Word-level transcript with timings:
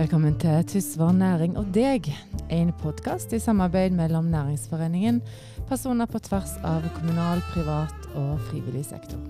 Velkommen 0.00 0.38
til 0.40 0.62
Tysvær 0.64 1.10
næring 1.12 1.58
og 1.60 1.74
deg, 1.76 2.06
en 2.48 2.70
podkast 2.80 3.34
i 3.36 3.38
samarbeid 3.38 3.92
mellom 3.92 4.30
Næringsforeningen, 4.32 5.18
personer 5.68 6.08
på 6.08 6.22
tvers 6.24 6.54
av 6.64 6.86
kommunal, 6.94 7.42
privat 7.50 8.06
og 8.16 8.38
frivillig 8.46 8.86
sektor. 8.88 9.20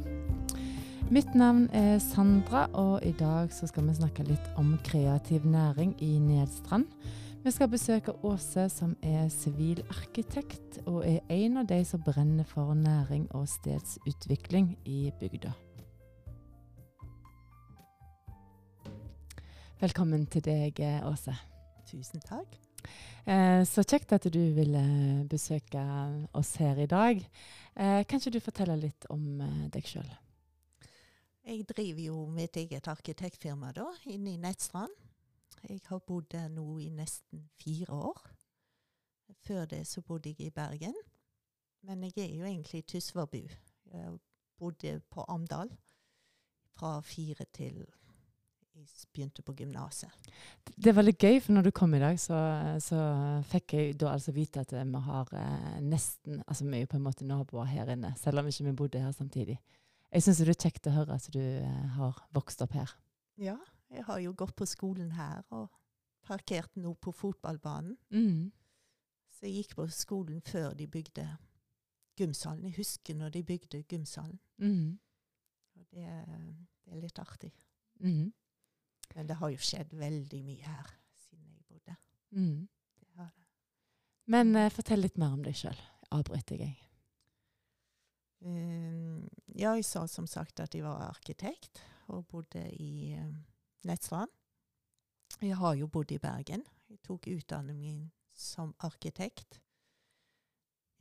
Mitt 1.10 1.34
navn 1.34 1.64
er 1.74 1.98
Sandra, 1.98 2.68
og 2.70 3.02
i 3.02 3.10
dag 3.18 3.50
skal 3.50 3.88
vi 3.88 3.96
snakke 3.98 4.28
litt 4.28 4.46
om 4.62 4.76
kreativ 4.86 5.42
næring 5.42 5.96
i 6.06 6.12
Nedstrand. 6.22 6.86
Vi 7.42 7.50
skal 7.50 7.72
besøke 7.72 8.14
Åse, 8.22 8.68
som 8.70 8.94
er 9.02 9.26
sivilarkitekt, 9.26 10.84
og 10.86 11.02
er 11.02 11.18
en 11.34 11.64
av 11.64 11.66
de 11.66 11.80
som 11.88 12.06
brenner 12.06 12.46
for 12.46 12.78
næring 12.78 13.26
og 13.34 13.50
stedsutvikling 13.50 14.76
i 14.86 15.10
bygda. 15.18 15.50
Velkommen 19.80 20.26
til 20.28 20.42
deg, 20.44 20.76
Åse. 21.08 21.32
Tusen 21.88 22.20
takk. 22.20 22.52
Eh, 23.24 23.62
så 23.64 23.80
kjekt 23.80 24.10
at 24.12 24.26
du 24.28 24.40
ville 24.52 24.80
besøke 25.24 25.80
oss 26.36 26.50
her 26.60 26.76
i 26.84 26.88
dag. 26.90 27.22
Eh, 27.72 28.02
kan 28.04 28.20
ikke 28.20 28.34
du 28.34 28.42
fortelle 28.44 28.74
litt 28.76 29.06
om 29.08 29.40
eh, 29.40 29.62
deg 29.72 29.86
sjøl? 29.88 30.10
Jeg 31.48 31.64
driver 31.70 32.02
jo 32.10 32.26
mitt 32.28 32.58
eget 32.60 32.90
arkitektfirma 32.92 33.70
da, 33.72 33.86
inne 34.12 34.34
i 34.34 34.42
Nettstrand. 34.42 34.92
Jeg 35.64 35.80
har 35.86 36.02
bodd 36.04 36.28
der 36.36 36.52
nå 36.52 36.66
i 36.76 36.90
nesten 36.92 37.46
fire 37.56 38.02
år. 38.10 38.20
Før 39.46 39.64
det 39.64 39.86
så 39.88 40.04
bodde 40.04 40.34
jeg 40.34 40.50
i 40.50 40.52
Bergen. 40.52 40.98
Men 41.88 42.04
jeg 42.04 42.26
er 42.26 42.36
jo 42.36 42.44
egentlig 42.44 42.84
tysværbu. 42.84 43.46
Jeg 43.94 44.20
bodde 44.60 44.98
på 45.08 45.24
Amdal 45.24 45.72
fra 46.76 46.98
fire 47.00 47.48
til 47.56 47.86
jeg 48.80 49.10
begynte 49.12 49.42
på 49.44 49.54
gymnaset. 49.58 50.30
Det 50.74 50.90
er 50.90 50.96
veldig 50.96 51.14
gøy, 51.16 51.40
for 51.44 51.54
når 51.56 51.66
du 51.68 51.70
kom 51.76 51.94
i 51.94 52.00
dag, 52.02 52.16
så, 52.20 52.38
så 52.82 53.00
fikk 53.50 53.74
jeg 53.76 53.98
da 54.00 54.14
altså 54.14 54.32
vite 54.36 54.62
at 54.64 54.72
vi 54.72 55.02
har 55.06 55.34
eh, 55.36 55.80
nesten 55.84 56.40
Altså 56.46 56.64
vi 56.64 56.78
er 56.78 56.86
jo 56.86 56.92
på 56.94 57.00
en 57.00 57.04
måte 57.04 57.26
naboer 57.28 57.68
her 57.70 57.90
inne, 57.92 58.14
selv 58.20 58.40
om 58.40 58.48
ikke 58.48 58.66
vi 58.70 58.76
bodde 58.82 59.02
her 59.02 59.12
samtidig. 59.16 59.58
Jeg 60.10 60.24
syns 60.24 60.40
det 60.42 60.48
er 60.50 60.62
kjekt 60.64 60.88
å 60.90 60.94
høre 60.94 61.18
at 61.18 61.28
du 61.34 61.40
eh, 61.40 61.84
har 61.96 62.22
vokst 62.34 62.62
opp 62.64 62.74
her. 62.74 62.94
Ja, 63.40 63.58
jeg 63.90 64.06
har 64.08 64.18
jo 64.22 64.32
gått 64.36 64.56
på 64.58 64.68
skolen 64.68 65.12
her 65.16 65.44
og 65.54 65.68
parkert 66.26 66.74
nå 66.76 66.94
på 67.00 67.12
fotballbanen. 67.14 67.96
Mm. 68.10 68.50
Så 69.30 69.46
jeg 69.46 69.62
gikk 69.62 69.76
på 69.78 69.86
skolen 69.94 70.42
før 70.44 70.74
de 70.76 70.88
bygde 70.90 71.26
gymsalen. 72.18 72.66
Jeg 72.68 72.80
husker 72.80 73.16
når 73.16 73.36
de 73.36 73.44
bygde 73.46 73.82
gymsalen. 73.88 74.38
Mm. 74.58 74.98
Og 75.78 75.86
det, 75.94 76.10
det 76.84 76.96
er 76.96 77.02
litt 77.04 77.22
artig. 77.22 77.52
Mm. 78.00 78.32
Men 79.14 79.28
det 79.28 79.38
har 79.40 79.52
jo 79.52 79.62
skjedd 79.62 79.94
veldig 79.98 80.42
mye 80.46 80.66
her 80.66 80.90
siden 81.18 81.48
jeg 81.54 81.64
bodde. 81.68 81.96
Mm. 82.30 82.68
Det 83.00 83.08
har 83.18 83.30
det. 83.30 83.46
Men 84.30 84.54
uh, 84.56 84.68
fortell 84.72 85.02
litt 85.04 85.18
mer 85.20 85.34
om 85.36 85.42
deg 85.44 85.56
sjøl. 85.58 85.80
Avbryter 86.14 86.62
jeg. 86.62 86.76
Um, 88.40 89.26
ja, 89.52 89.74
jeg 89.76 89.84
sa 89.84 90.06
som 90.08 90.26
sagt 90.30 90.62
at 90.62 90.74
jeg 90.74 90.86
var 90.86 91.02
arkitekt 91.10 91.82
og 92.10 92.26
bodde 92.30 92.62
i 92.72 93.16
uh, 93.18 93.26
Nettstrand. 93.86 94.32
Jeg 95.40 95.56
har 95.56 95.74
jo 95.78 95.88
bodd 95.88 96.12
i 96.12 96.20
Bergen. 96.20 96.64
Jeg 96.90 97.02
tok 97.06 97.28
utdanningen 97.30 97.82
min 97.82 98.06
som 98.34 98.74
arkitekt. 98.86 99.60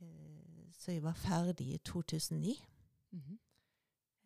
Uh, 0.00 0.68
så 0.76 0.94
jeg 0.94 1.04
var 1.04 1.16
ferdig 1.18 1.74
i 1.74 1.78
2009. 1.84 2.56
Mhm. 3.12 3.32
Eh, 3.34 3.49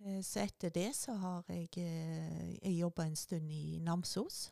Så 0.04 0.42
etter 0.42 0.68
det 0.68 0.90
så 0.96 1.14
har 1.16 1.46
jeg, 1.48 1.70
eh, 1.80 2.50
jeg 2.60 2.76
jobba 2.76 3.06
en 3.06 3.16
stund 3.16 3.50
i 3.50 3.78
Namsos, 3.80 4.50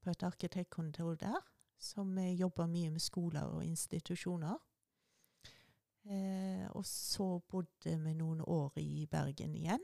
på 0.00 0.10
et 0.10 0.22
arkitektkontor 0.22 1.16
der, 1.18 1.40
som 1.78 2.18
eh, 2.18 2.34
jobber 2.38 2.66
mye 2.70 2.90
med 2.90 3.02
skoler 3.02 3.42
og 3.42 3.64
institusjoner. 3.66 4.56
Eh, 6.08 6.66
og 6.70 6.86
så 6.86 7.38
bodde 7.50 7.96
vi 8.04 8.14
noen 8.16 8.40
år 8.40 8.78
i 8.80 9.06
Bergen 9.10 9.54
igjen, 9.54 9.82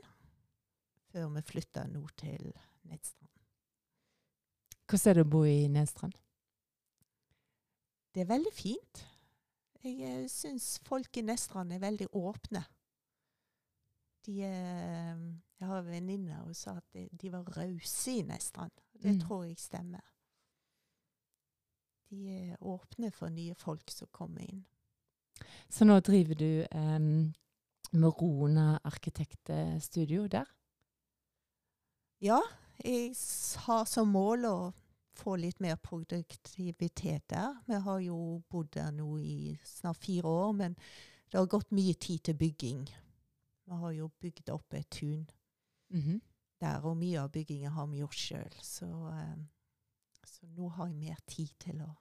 før 1.10 1.28
vi 1.34 1.42
flytta 1.42 1.86
nå 1.90 2.06
til 2.16 2.52
Nedstrand. 2.88 3.32
Hvordan 4.88 5.10
er 5.10 5.18
det 5.18 5.24
å 5.26 5.32
bo 5.34 5.42
i 5.48 5.66
Nedstrand? 5.68 6.16
Det 8.14 8.22
er 8.22 8.30
veldig 8.30 8.54
fint. 8.54 9.04
Jeg 9.84 10.00
eh, 10.06 10.24
syns 10.32 10.78
folk 10.86 11.16
i 11.18 11.26
Nedstrand 11.26 11.74
er 11.74 11.82
veldig 11.82 12.08
åpne. 12.14 12.64
De, 14.26 14.38
eh, 14.42 15.16
jeg 15.60 15.68
har 15.68 15.78
en 15.82 15.86
venninne 15.90 16.38
som 16.44 16.54
sa 16.54 16.76
at 16.78 16.86
de, 16.94 17.08
de 17.12 17.30
var 17.32 17.44
rause 17.56 18.10
i 18.18 18.22
Nedstrand. 18.22 18.72
Det 19.02 19.14
Mm. 19.14 19.20
tror 19.20 19.44
jeg 19.44 19.58
stemmer. 19.58 20.00
De 22.10 22.28
er 22.30 22.56
åpne 22.62 23.10
for 23.12 23.28
nye 23.28 23.54
folk 23.54 23.90
som 23.90 24.08
kommer 24.12 24.40
inn. 24.40 24.64
Så 25.68 25.84
nå 25.84 25.98
driver 26.00 26.34
du 26.34 26.64
um, 26.72 27.32
Morona 27.92 28.78
arkitektstudio 28.84 30.26
der? 30.28 30.44
Ja, 32.22 32.38
jeg 32.84 33.14
har 33.66 33.84
som 33.84 34.08
mål 34.14 34.44
å 34.48 34.56
få 35.14 35.36
litt 35.38 35.60
mer 35.60 35.76
produktivitet 35.76 37.28
der. 37.30 37.58
Vi 37.66 37.74
har 37.74 37.98
jo 38.00 38.42
bodd 38.50 38.70
der 38.74 38.90
nå 38.94 39.18
i 39.18 39.58
snart 39.64 39.96
fire 40.02 40.24
år, 40.30 40.52
men 40.52 40.76
det 41.30 41.38
har 41.38 41.46
gått 41.50 41.70
mye 41.74 41.94
tid 41.94 42.24
til 42.24 42.34
bygging. 42.38 42.86
Vi 43.66 43.72
har 43.80 43.92
jo 43.96 44.10
bygd 44.20 44.50
opp 44.52 44.74
et 44.74 44.88
tun 44.90 45.26
Mhm. 45.90 46.20
der, 46.60 46.80
og 46.84 46.96
mye 46.96 47.20
av 47.22 47.30
byggingen 47.32 47.72
har 47.72 47.86
vi 47.86 47.98
gjort 48.00 48.14
sjøl. 48.16 48.54
Så, 48.62 48.86
eh, 49.12 49.36
så 50.26 50.46
nå 50.56 50.68
har 50.72 50.86
jeg 50.88 50.96
mer 50.96 51.16
tid 51.26 51.50
til 51.58 51.80
å 51.82 51.96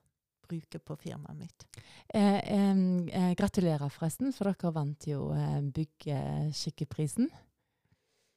bruke 0.47 0.79
på 0.79 0.97
firmaet 0.97 1.35
mitt. 1.37 1.65
Eh, 2.13 2.39
eh, 2.49 3.33
gratulerer 3.35 3.89
forresten, 3.91 4.31
for 4.33 4.45
dere 4.51 4.71
vant 4.73 5.07
jo 5.07 5.31
eh, 5.33 5.61
Byggskikkeprisen 5.61 7.29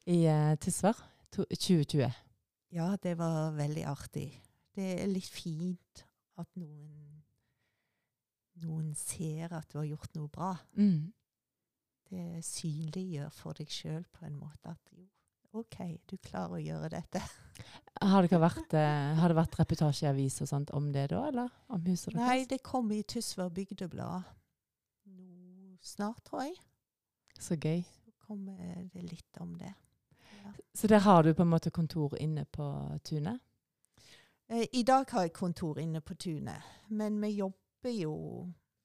i 0.07 0.25
eh, 0.27 0.57
Tysvær 0.57 0.95
2020. 1.33 2.13
Ja, 2.73 2.97
det 2.97 3.17
var 3.19 3.53
veldig 3.53 3.85
artig. 3.87 4.41
Det 4.75 5.01
er 5.03 5.07
litt 5.09 5.29
fint 5.31 6.05
at 6.37 6.49
noen, 6.57 7.23
noen 8.63 8.95
ser 8.95 9.53
at 9.57 9.69
du 9.73 9.79
har 9.79 9.87
gjort 9.89 10.15
noe 10.17 10.29
bra. 10.29 10.57
Mm. 10.77 11.13
Det 12.07 12.45
synliggjør 12.47 13.31
for 13.35 13.59
deg 13.59 13.71
sjøl 13.73 14.05
på 14.15 14.27
en 14.29 14.37
måte 14.39 14.71
at 14.71 14.93
jo, 14.95 15.07
OK, 15.57 15.79
du 16.07 16.17
klarer 16.21 16.59
å 16.59 16.63
gjøre 16.63 16.91
dette. 16.93 17.23
Har, 18.13 18.27
dere 18.27 18.43
vært, 18.43 18.75
eh, 18.77 19.15
har 19.17 19.33
det 19.33 19.39
vært 19.39 19.55
reportasje 19.57 20.05
i 20.05 20.11
avis 20.11 20.35
og 20.45 20.51
sånt 20.51 20.71
om 20.77 20.91
det 20.93 21.07
da, 21.15 21.23
eller 21.31 21.53
om 21.73 21.81
huset 21.89 22.11
deres? 22.13 22.19
Nei, 22.21 22.43
det 22.51 22.59
kom 22.61 22.91
i 22.93 22.99
Tysvær 23.09 23.49
Bygdeblad 23.57 24.27
nå 25.17 25.79
snart, 25.81 26.21
tror 26.29 26.45
jeg. 26.45 26.59
Så 27.41 27.57
gøy. 27.57 27.81
Så 28.05 28.13
kommer 28.27 28.85
det 28.93 29.07
litt 29.07 29.41
om 29.41 29.55
det. 29.57 29.73
Ja. 30.43 30.53
Så 30.77 30.93
der 30.93 31.01
har 31.07 31.25
du 31.25 31.33
på 31.33 31.47
en 31.47 31.55
måte 31.55 31.73
kontor 31.73 32.19
inne 32.21 32.45
på 32.45 32.69
tunet? 33.09 33.41
Eh, 34.49 34.67
I 34.73 34.83
dag 34.83 35.09
har 35.11 35.27
jeg 35.27 35.33
kontor 35.33 35.81
inne 35.81 36.01
på 36.05 36.15
tunet, 36.15 36.63
men 36.89 37.17
vi 37.23 37.33
jobber 37.41 37.97
jo 37.97 38.15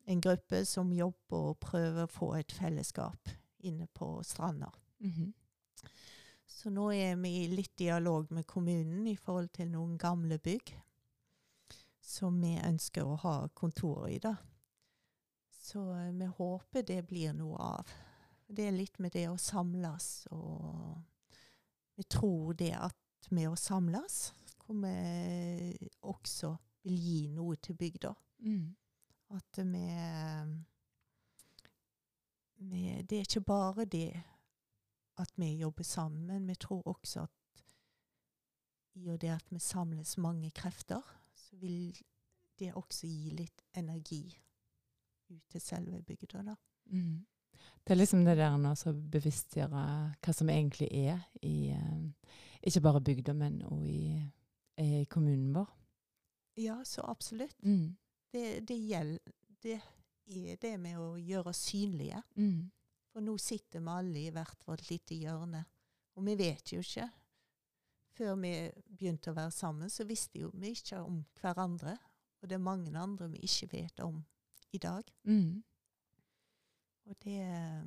en 0.06 0.22
gruppe 0.22 0.66
som 0.66 0.92
jobber 0.94 1.52
og 1.52 1.60
prøver 1.60 2.06
å 2.06 2.12
få 2.12 2.34
et 2.40 2.52
fellesskap 2.52 3.30
inne 3.60 3.88
på 3.88 4.24
stranda. 4.24 4.72
Mhm. 5.00 5.34
Så 6.46 6.70
nå 6.70 6.92
er 6.94 7.16
vi 7.16 7.30
i 7.44 7.48
litt 7.48 7.78
dialog 7.78 8.32
med 8.32 8.46
kommunen 8.46 9.08
i 9.08 9.16
forhold 9.16 9.50
til 9.50 9.70
noen 9.72 9.98
gamle 9.98 10.38
bygg 10.38 10.74
som 12.02 12.42
vi 12.42 12.58
ønsker 12.60 13.08
å 13.08 13.16
ha 13.24 13.36
kontor 13.56 14.10
i, 14.10 14.20
da. 14.20 14.36
Så 15.62 15.94
eh, 15.96 16.12
vi 16.12 16.26
håper 16.26 16.84
det 16.84 17.00
blir 17.08 17.34
noe 17.38 17.58
av. 17.58 17.94
Det 18.48 18.68
er 18.68 18.76
litt 18.76 19.00
med 19.00 19.14
det 19.16 19.28
å 19.32 19.38
samles, 19.40 20.28
og 20.36 21.00
vi 21.96 22.04
tror 22.04 22.54
det 22.60 22.74
at 22.76 23.32
med 23.32 23.52
å 23.52 23.56
samles 23.56 24.34
kommer 24.58 25.72
også 26.02 26.56
vil 26.84 26.98
gi 27.00 27.20
noe 27.32 27.56
til 27.62 27.78
bygda. 27.80 28.12
Mm. 28.44 28.74
At 29.32 29.62
vi, 29.64 29.86
Det 33.08 33.18
er 33.18 33.26
ikke 33.26 33.42
bare 33.42 33.86
det 33.86 34.24
at 35.22 35.32
vi 35.36 35.56
jobber 35.58 35.84
sammen, 35.84 36.28
men 36.28 36.48
vi 36.48 36.56
tror 36.56 36.82
også 36.88 37.22
at 37.22 37.64
i 38.96 39.08
og 39.10 39.22
det 39.22 39.32
at 39.32 39.52
vi 39.52 39.60
samles 39.60 40.18
mange 40.18 40.52
krefter, 40.52 41.02
så 41.34 41.56
vil 41.56 41.98
det 42.60 42.74
også 42.74 43.08
gi 43.08 43.36
litt 43.36 43.64
energi 43.78 44.26
ut 45.32 45.44
til 45.50 45.62
selve 45.64 46.02
bygda, 46.04 46.44
da. 46.44 46.56
Mm. 46.92 47.26
Det 47.84 47.94
er 47.94 48.00
liksom 48.00 48.26
det 48.26 48.38
der 48.38 48.58
å 48.58 48.94
bevisstgjøre 49.14 49.84
hva 50.22 50.34
som 50.36 50.50
egentlig 50.50 50.90
er 50.92 51.22
i 51.46 51.72
eh, 51.74 52.34
Ikke 52.62 52.82
bare 52.82 53.02
bygda, 53.02 53.34
men 53.34 53.62
òg 53.66 53.86
i, 53.90 54.18
i 54.78 55.06
kommunen 55.10 55.54
vår. 55.56 55.70
Ja, 56.62 56.84
så 56.86 57.02
absolutt. 57.10 57.56
Mm. 57.64 57.98
Det, 58.32 58.62
det 58.68 58.78
gjelder 58.80 59.34
Det 59.62 59.80
er 60.32 60.56
det 60.62 60.78
med 60.80 60.98
å 60.98 61.16
gjøre 61.20 61.50
oss 61.52 61.66
synlige. 61.68 62.22
Mm. 62.38 62.70
For 63.12 63.22
nå 63.22 63.34
sitter 63.38 63.80
vi 63.84 63.92
alle 63.92 64.20
i 64.28 64.30
hvert 64.32 64.62
vårt 64.66 64.86
lite 64.90 65.16
hjørne. 65.20 65.66
Og 66.16 66.24
vi 66.26 66.36
vet 66.40 66.72
jo 66.74 66.80
ikke. 66.80 67.10
før 68.12 68.36
vi 68.36 68.52
begynte 68.98 69.32
å 69.32 69.34
være 69.36 69.52
sammen, 69.52 69.90
så 69.90 70.04
visste 70.06 70.40
jo 70.40 70.50
vi 70.54 70.72
ikke 70.76 70.98
om 71.02 71.22
hverandre. 71.42 71.98
Og 72.42 72.50
det 72.50 72.56
er 72.56 72.64
mange 72.64 72.92
andre 73.00 73.28
vi 73.32 73.40
ikke 73.48 73.70
vet 73.72 74.00
om 74.04 74.24
i 74.74 74.78
dag. 74.78 75.04
Mm. 75.24 75.64
Og 77.06 77.16
det 77.24 77.38
eh, 77.42 77.86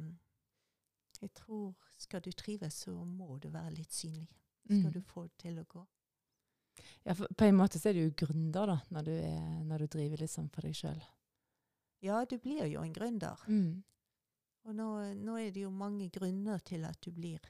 Jeg 1.23 1.31
tror 1.35 1.75
skal 1.99 2.21
du 2.21 2.31
trives, 2.33 2.75
så 2.75 2.93
må 3.05 3.39
du 3.39 3.49
være 3.49 3.71
litt 3.75 3.93
synlig. 3.93 4.29
Skal 4.65 4.85
Mm. 4.87 4.93
du 4.93 5.01
få 5.01 5.23
det 5.27 5.37
til 5.39 5.59
å 5.59 5.65
gå. 5.65 5.87
Ja, 7.05 7.15
for 7.15 7.29
på 7.37 7.45
en 7.49 7.57
måte 7.59 7.79
så 7.79 7.91
er 7.91 7.95
du 7.99 8.01
jo 8.07 8.15
gründer, 8.27 8.67
da, 8.67 8.79
når 8.91 9.03
du, 9.07 9.13
er, 9.13 9.65
når 9.69 9.85
du 9.85 9.87
driver 9.97 10.21
litt 10.23 10.33
sånn 10.33 10.49
for 10.53 10.65
deg 10.67 10.75
sjøl. 10.79 11.03
Ja, 12.05 12.23
du 12.29 12.39
blir 12.39 12.67
jo 12.69 12.83
en 12.85 12.93
gründer. 12.97 13.41
Mm. 13.49 13.83
Og 14.65 14.75
nå, 14.77 14.89
nå 15.21 15.37
er 15.41 15.51
det 15.53 15.63
jo 15.67 15.71
mange 15.71 16.09
grunner 16.13 16.59
til 16.65 16.85
at 16.89 16.99
du 17.05 17.11
blir 17.13 17.41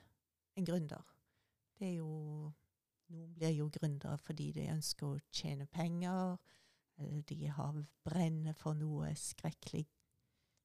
en 0.59 0.67
gründer. 0.67 1.03
Det 1.79 1.89
er 1.93 1.97
jo 2.01 2.53
Noen 3.13 3.35
blir 3.37 3.53
jo 3.53 3.67
gründere 3.69 4.17
fordi 4.19 4.47
de 4.57 4.63
ønsker 4.73 5.05
å 5.07 5.19
tjene 5.31 5.67
penger, 5.69 6.39
eller 6.99 7.21
de 7.29 7.51
har 7.53 7.77
brenner 8.07 8.55
for 8.57 8.73
noe 8.75 9.11
skrekkelig. 9.21 9.83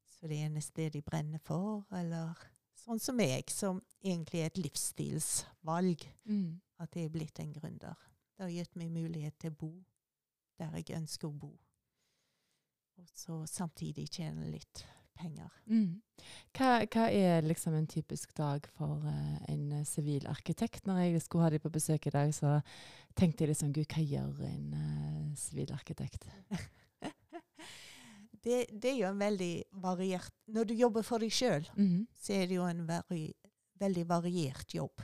Så 0.08 0.30
det 0.32 0.38
eneste 0.46 0.86
de 0.94 1.02
brenner 1.04 1.42
for, 1.44 1.84
eller 1.92 2.40
sånn 2.80 3.02
som 3.04 3.20
meg, 3.20 3.52
som 3.52 3.82
egentlig 4.00 4.40
er 4.46 4.54
et 4.54 4.62
livsstilsvalg, 4.64 6.08
Mm. 6.26 6.62
at 6.80 6.96
jeg 6.96 7.06
er 7.06 7.10
blitt 7.14 7.40
en 7.44 7.52
gründer. 7.54 7.96
Det 8.40 8.46
har 8.46 8.54
gitt 8.56 8.76
meg 8.80 8.94
mulighet 8.96 9.36
til 9.44 9.52
å 9.52 9.58
bo 9.60 9.72
der 10.60 10.78
jeg 10.80 10.96
ønsker 10.96 11.28
å 11.28 11.36
bo. 11.36 11.50
Og 13.00 13.10
så 13.16 13.42
samtidig 13.48 14.06
tjene 14.16 14.48
litt 14.52 14.86
penger. 15.20 15.52
Mm. 15.68 15.98
Hva, 16.56 16.70
hva 16.88 17.10
er 17.12 17.44
liksom 17.44 17.76
en 17.76 17.88
typisk 17.92 18.32
dag 18.38 18.64
for 18.78 19.04
uh, 19.04 19.38
en 19.52 19.66
eh, 19.82 19.84
sivil 19.88 20.24
arkitekt? 20.32 20.88
Når 20.88 21.02
jeg 21.04 21.22
skulle 21.26 21.44
ha 21.44 21.52
dem 21.52 21.64
på 21.64 21.72
besøk 21.76 22.08
i 22.08 22.14
dag, 22.16 22.32
så 22.36 22.62
tenkte 23.20 23.44
jeg 23.44 23.52
liksom 23.52 23.74
Gud, 23.76 23.88
hva 23.92 24.04
gjør 24.08 24.40
en 24.48 24.72
sivil 25.36 25.36
sivil 25.40 25.76
arkitekt? 25.76 26.28
Det, 28.40 28.70
det 28.72 28.94
er 28.94 28.98
jo 29.02 29.08
en 29.10 29.18
veldig 29.20 29.54
variert 29.84 30.32
Når 30.48 30.70
du 30.70 30.74
jobber 30.80 31.04
for 31.04 31.20
deg 31.20 31.34
sjøl, 31.36 31.66
Mhm. 31.76 32.06
så 32.16 32.38
er 32.38 32.46
det 32.48 32.56
jo 32.56 32.64
en 32.64 32.86
vari, 32.88 33.34
veldig 33.82 34.06
variert 34.08 34.72
jobb. 34.74 35.04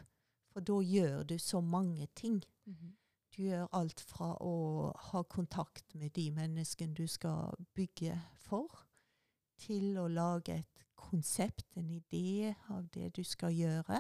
For 0.54 0.64
da 0.64 0.78
gjør 0.80 1.26
du 1.28 1.36
så 1.38 1.60
mange 1.62 2.08
ting. 2.16 2.38
Du 3.36 3.42
gjør 3.44 3.68
alt 3.76 4.00
fra 4.00 4.32
å 4.40 4.92
ha 5.10 5.22
kontakt 5.28 5.96
med 6.00 6.14
de 6.16 6.30
menneskene 6.32 6.96
du 6.96 7.08
skal 7.08 7.52
bygge 7.76 8.16
for, 8.46 8.86
til 9.60 9.98
å 10.00 10.08
lage 10.08 10.56
et 10.62 10.86
konsept, 10.96 11.68
en 11.76 11.90
idé 11.92 12.54
av 12.72 12.88
det 12.96 13.10
du 13.18 13.24
skal 13.24 13.52
gjøre, 13.52 14.00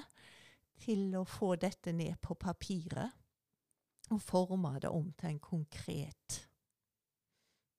til 0.80 1.16
å 1.20 1.26
få 1.28 1.56
dette 1.60 1.92
ned 1.92 2.16
på 2.24 2.36
papiret 2.40 3.12
og 4.12 4.22
forme 4.22 4.80
det 4.80 4.90
om 4.92 5.12
til 5.18 5.30
en 5.34 5.40
konkret 5.40 6.42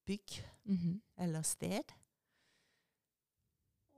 bygg 0.06 0.42
Mhm. 0.64 1.02
eller 1.16 1.42
sted. 1.42 1.92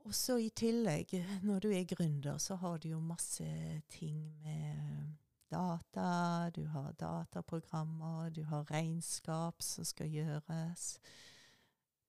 Og 0.05 0.15
så 0.15 0.37
i 0.37 0.49
tillegg, 0.49 1.25
når 1.43 1.59
du 1.59 1.71
er 1.71 1.85
gründer, 1.85 2.37
så 2.37 2.55
har 2.55 2.77
du 2.77 2.89
jo 2.89 2.99
masse 2.99 3.81
ting 3.89 4.41
med 4.41 5.17
data. 5.51 6.49
Du 6.55 6.65
har 6.71 6.93
dataprogrammer, 6.99 8.29
du 8.29 8.43
har 8.49 8.67
regnskap 8.71 9.61
som 9.63 9.87
skal 9.87 10.09
gjøres. 10.13 10.99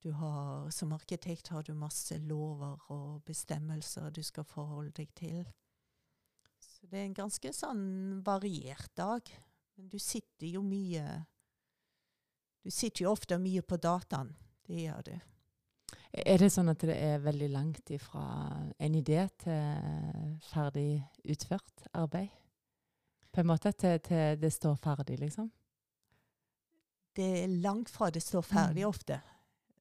Du 0.01 0.13
har, 0.17 0.71
som 0.71 0.93
arkitekt 0.97 1.49
har 1.53 1.63
du 1.63 1.75
masse 1.77 2.17
lover 2.25 2.81
og 2.89 3.23
bestemmelser 3.29 4.11
du 4.11 4.23
skal 4.25 4.47
forholde 4.49 4.95
deg 4.97 5.11
til. 5.15 5.43
Så 6.61 6.89
det 6.89 7.03
er 7.03 7.09
en 7.09 7.19
ganske 7.19 7.53
sånn 7.53 7.85
variert 8.25 8.89
dag. 8.97 9.29
Men 9.77 9.91
du 9.93 9.99
sitter 10.01 10.49
jo 10.49 10.63
mye 10.65 11.25
Du 12.61 12.69
sitter 12.69 13.07
jo 13.07 13.13
ofte 13.15 13.39
mye 13.41 13.63
på 13.65 13.77
dataen. 13.81 14.35
Det 14.69 14.83
gjør 14.83 15.05
du. 15.07 15.15
Er 16.13 16.43
det 16.43 16.51
sånn 16.53 16.69
at 16.69 16.83
det 16.85 16.97
er 16.97 17.23
veldig 17.25 17.49
langt 17.55 17.91
ifra 17.95 18.25
en 18.77 18.99
idé 18.99 19.23
til 19.41 20.37
ferdig 20.51 21.01
utført 21.25 21.87
arbeid? 21.97 22.29
På 23.33 23.41
en 23.41 23.47
måte 23.47 23.73
til, 23.73 24.01
til 24.01 24.41
det 24.41 24.53
står 24.53 24.75
ferdig, 24.75 25.19
liksom? 25.19 25.51
Det 27.17 27.43
er 27.45 27.47
langt 27.47 27.91
fra 27.91 28.11
det 28.11 28.23
står 28.23 28.43
ferdig 28.43 28.83
Mm. 28.85 28.89
ofte. 28.89 29.21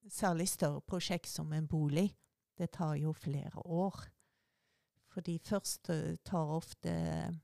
Særlig 0.08 0.48
større 0.48 0.80
prosjekt 0.80 1.28
som 1.28 1.52
en 1.52 1.68
bolig. 1.68 2.16
Det 2.58 2.70
tar 2.70 2.94
jo 2.94 3.12
flere 3.12 3.66
år. 3.66 4.04
Fordi 5.08 5.38
først 5.38 5.90
eh, 5.90 6.16
tar 6.24 6.44
ofte 6.46 7.40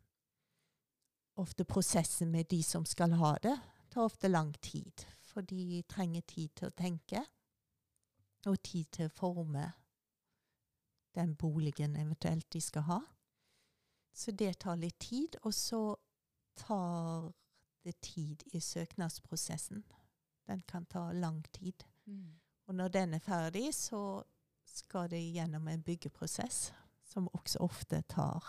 ofte 1.36 1.64
prosessen 1.64 2.30
med 2.30 2.44
de 2.44 2.62
som 2.62 2.84
skal 2.84 3.12
ha 3.12 3.34
det, 3.42 3.60
tar 3.90 4.04
ofte 4.04 4.28
lang 4.28 4.54
tid. 4.62 5.06
For 5.22 5.40
de 5.40 5.82
trenger 5.88 6.20
tid 6.20 6.48
til 6.56 6.68
å 6.68 6.76
tenke, 6.76 7.24
og 8.46 8.62
tid 8.62 8.84
til 8.92 9.06
å 9.06 9.12
forme 9.12 9.72
den 11.14 11.34
boligen 11.36 11.96
eventuelt 11.96 12.46
de 12.52 12.60
skal 12.60 12.82
ha. 12.82 13.00
Så 14.16 14.32
det 14.32 14.54
tar 14.64 14.78
litt 14.80 14.98
tid. 15.02 15.36
Og 15.44 15.52
så 15.54 15.80
tar 16.56 17.28
det 17.84 17.98
tid 18.00 18.42
i 18.56 18.60
søknadsprosessen. 18.60 19.84
Den 20.46 20.62
kan 20.66 20.86
ta 20.86 21.10
lang 21.12 21.42
tid. 21.52 21.84
Og 22.66 22.74
når 22.74 22.88
den 22.94 23.14
er 23.14 23.22
ferdig, 23.22 23.74
så 23.74 24.22
skal 24.66 25.10
det 25.10 25.20
gjennom 25.20 25.68
en 25.68 25.82
byggeprosess, 25.82 26.72
som 27.04 27.28
også 27.32 27.58
ofte 27.62 28.00
tar 28.08 28.44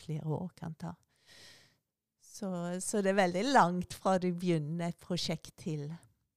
flere 0.00 0.26
år 0.26 0.50
kan 0.56 0.74
ta. 0.74 0.94
Så, 2.20 2.48
så 2.80 3.02
det 3.02 3.12
er 3.12 3.20
veldig 3.20 3.44
langt 3.52 3.94
fra 3.94 4.16
du 4.18 4.30
begynner 4.32 4.88
et 4.88 5.00
prosjekt 5.02 5.52
til 5.60 5.90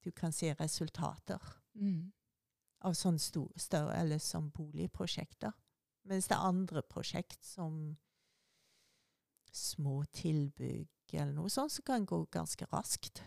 du 0.04 0.12
kan 0.12 0.32
se 0.32 0.54
resultater 0.60 1.40
Mm. 1.74 2.12
av 2.86 2.94
sånn 2.94 3.18
større 3.18 3.96
eller 3.98 4.20
sånn 4.22 4.52
boligprosjekter. 4.54 5.54
Mens 6.10 6.28
det 6.28 6.36
er 6.36 6.50
andre 6.50 6.84
prosjekt 6.84 7.40
som 7.46 7.96
små 9.54 10.02
tilbygg 10.12 11.14
eller 11.14 11.34
noe 11.36 11.52
sånt, 11.52 11.72
som 11.72 11.86
kan 11.86 12.08
gå 12.10 12.24
ganske 12.34 12.66
raskt. 12.74 13.22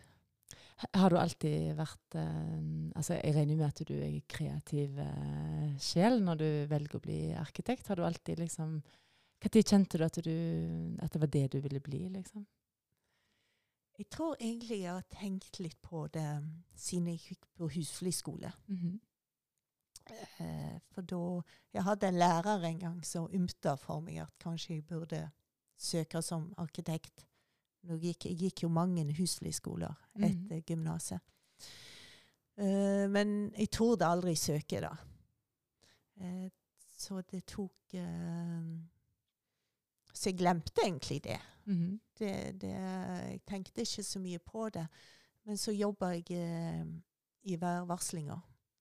Har 0.93 1.09
du 1.09 1.17
alltid 1.17 1.73
vært 1.79 2.17
eh, 2.21 2.57
altså 2.99 3.17
Jeg 3.17 3.33
regner 3.33 3.57
med 3.57 3.71
at 3.71 3.81
du 3.89 3.95
er 3.97 4.19
kreativ 4.29 4.99
eh, 5.01 5.71
sjel 5.81 6.21
når 6.25 6.43
du 6.43 6.49
velger 6.69 6.99
å 6.99 7.05
bli 7.07 7.21
arkitekt. 7.33 7.89
Har 7.89 7.97
du 7.97 8.05
alltid 8.05 8.43
liksom 8.43 8.83
Når 9.47 9.63
kjente 9.63 9.97
du 9.97 10.05
at, 10.05 10.21
du 10.21 10.37
at 11.01 11.13
det 11.13 11.23
var 11.23 11.33
det 11.33 11.47
du 11.55 11.59
ville 11.65 11.81
bli, 11.81 12.03
liksom? 12.13 12.45
Jeg 13.97 14.11
tror 14.13 14.37
egentlig 14.37 14.83
jeg 14.83 14.93
har 14.93 15.05
tenkt 15.09 15.59
litt 15.65 15.79
på 15.81 16.05
det 16.13 16.29
siden 16.77 17.09
jeg 17.15 17.23
gikk 17.31 17.47
på 17.57 17.71
husflidsskole. 17.73 18.53
Mhm. 18.69 18.99
Eh, 18.99 19.16
for 20.95 21.03
da 21.03 21.43
Jeg 21.75 21.85
hadde 21.85 22.09
en 22.09 22.19
lærer 22.21 22.65
en 22.69 22.79
gang 22.79 23.01
som 23.05 23.27
ymta 23.35 23.75
for 23.81 24.01
meg 24.01 24.23
at 24.23 24.35
kanskje 24.41 24.75
jeg 24.75 24.85
burde 24.87 25.23
søke 25.77 26.23
som 26.23 26.53
arkitekt. 26.59 27.27
Nå 27.87 27.99
gikk, 28.03 28.27
jeg 28.27 28.39
gikk 28.41 28.63
jo 28.65 28.71
mange 28.73 29.05
husflidsskoler 29.19 29.95
etter 30.17 30.61
mm. 30.61 30.65
gymnaset. 30.67 31.21
Uh, 32.57 33.05
men 33.13 33.53
jeg 33.53 33.69
torde 33.71 34.09
aldri 34.09 34.35
søke, 34.37 34.81
da. 34.81 34.95
Uh, 36.17 36.49
så 36.97 37.21
det 37.29 37.43
tok 37.45 37.99
uh, 38.01 38.71
Så 40.13 40.31
jeg 40.31 40.39
glemte 40.39 40.81
egentlig 40.85 41.21
det. 41.25 41.39
Mm. 41.67 42.01
det, 42.19 42.61
det, 42.63 42.71
jeg 42.71 43.41
tenkte 43.47 43.83
ikke 43.83 44.03
så 44.03 44.19
mye 44.23 44.39
på 44.39 44.69
det. 44.69 44.87
Men 45.47 45.57
så 45.57 45.73
jobba 45.73 46.07
jeg 46.15 46.31
eh, 46.31 46.87
i 47.43 47.61
værvarslinga 47.61 48.35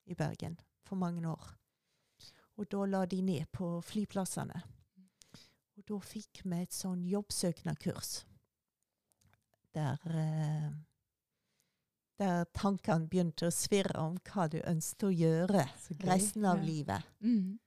i 0.06 0.16
Bergen 0.18 0.58
for 0.86 0.96
mange 1.00 1.28
år. 1.30 1.52
Og 2.58 2.70
da 2.72 2.86
la 2.88 3.06
de 3.06 3.20
ned 3.22 3.50
på 3.52 3.82
flyplassene. 3.84 4.62
Og 5.76 5.84
da 5.90 5.98
fikk 6.00 6.44
vi 6.46 6.62
et 6.64 6.72
sånn 6.76 7.04
jobbsøknadkurs. 7.10 8.24
Der, 9.76 10.00
eh, 10.08 10.70
der 12.18 12.46
tankene 12.56 13.10
begynte 13.12 13.50
å 13.50 13.52
svirre 13.52 14.00
om 14.00 14.16
hva 14.24 14.48
du 14.50 14.62
ønsket 14.62 15.10
å 15.10 15.12
gjøre 15.12 15.66
resten 16.08 16.46
av 16.46 16.58
Ja. 16.60 16.64
livet. 16.64 17.04
Mm. 17.20 17.60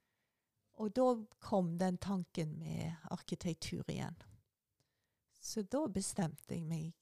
Og 0.79 0.93
da 0.93 1.15
kom 1.39 1.77
den 1.77 1.97
tanken 1.97 2.57
med 2.57 2.95
arkitektur 3.11 3.83
igjen. 3.87 4.15
Så 5.39 5.61
da 5.69 5.87
bestemte 5.87 6.55
jeg 6.55 6.65
meg 6.65 6.93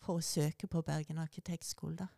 for 0.00 0.18
å 0.18 0.22
søke 0.22 0.66
på 0.66 0.82
Bergen 0.84 1.18
arkitektskole. 1.18 1.96
da. 1.96 2.08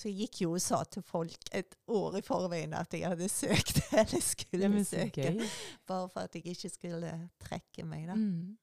Så 0.00 0.08
jeg 0.08 0.16
gikk 0.24 0.38
jo 0.46 0.54
og 0.56 0.62
sa 0.64 0.78
til 0.88 1.02
folk 1.04 1.50
et 1.52 1.74
år 1.92 2.14
i 2.16 2.22
forveien 2.24 2.72
at 2.78 2.94
jeg 2.96 3.04
hadde 3.10 3.26
søkt, 3.28 3.82
eller 4.00 4.22
skulle 4.24 4.70
Ja, 4.70 4.84
søke. 4.88 5.26
gøy. 5.36 5.48
Bare 5.90 6.08
for 6.08 6.24
at 6.24 6.34
jeg 6.38 6.46
ikke 6.54 6.70
skulle 6.72 7.10
trekke 7.44 7.84
meg, 7.84 8.06
da. 8.08 8.16
Mm. 8.16 8.56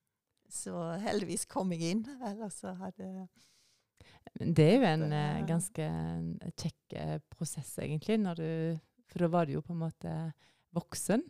Så 0.50 0.74
heldigvis 1.04 1.46
kom 1.52 1.72
jeg 1.76 1.92
inn. 1.94 2.06
Ellers 2.26 2.58
så 2.64 2.74
hadde 2.80 3.28
det 4.38 4.60
er 4.66 4.76
jo 4.78 4.86
en 4.90 5.04
Det- 5.10 5.18
ja. 5.18 5.46
ganske 5.48 5.86
kjekk 6.60 6.94
eh, 7.00 7.18
prosess, 7.32 7.78
egentlig. 7.80 8.18
Når 8.20 8.36
du, 8.42 8.80
for 9.08 9.20
da 9.24 9.28
var 9.34 9.46
du 9.46 9.54
jo 9.54 9.62
på 9.62 9.74
en 9.74 9.80
måte 9.86 10.14
voksen. 10.76 11.24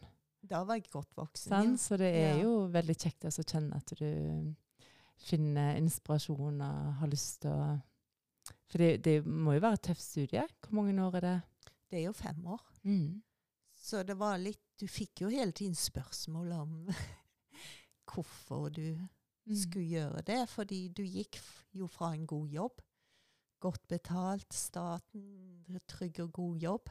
Da 0.48 0.64
var 0.64 0.76
jeg 0.80 0.90
godt 0.92 1.12
voksen. 1.16 1.52
ja. 1.52 1.76
Så 1.78 1.98
det 2.00 2.10
er 2.16 2.42
jo 2.44 2.68
veldig 2.74 2.96
kjekt 2.98 3.26
også 3.30 3.44
å 3.46 3.50
kjenne 3.52 3.76
at 3.78 3.94
du 4.00 4.56
finner 5.28 5.78
inspirasjon 5.80 6.62
og 6.62 6.94
har 7.02 7.08
lyst 7.12 7.42
til 7.42 7.52
å 7.52 7.70
For 8.70 8.78
det, 8.78 9.04
det 9.06 9.26
må 9.26 9.54
jo 9.54 9.60
være 9.64 9.74
et 9.74 9.82
tøft 9.82 10.02
studie. 10.04 10.44
Hvor 10.70 10.82
mange 10.82 11.06
år 11.06 11.16
er 11.16 11.20
det? 11.26 11.42
Det 11.92 12.00
er 12.00 12.04
jo 12.10 12.12
fem 12.12 12.46
år. 12.48 12.62
Mm. 12.84 13.22
Så 13.76 14.04
det 14.04 14.18
var 14.20 14.38
litt 14.38 14.60
Du 14.80 14.86
fikk 14.88 15.22
jo 15.24 15.30
hele 15.30 15.52
tiden 15.52 15.74
spørsmål 15.76 16.52
om 16.52 16.74
hvorfor 18.14 18.70
du 18.70 18.98
Mm. 19.48 19.56
skulle 19.56 19.88
gjøre 19.88 20.22
det. 20.28 20.50
Fordi 20.50 20.88
du 20.90 21.04
gikk 21.04 21.38
jo 21.74 21.88
fra 21.88 22.10
en 22.14 22.28
god 22.28 22.48
jobb. 22.50 22.82
Godt 23.60 23.88
betalt, 23.88 24.54
staten, 24.54 25.80
trygg 25.88 26.20
og 26.20 26.34
god 26.34 26.58
jobb. 26.60 26.90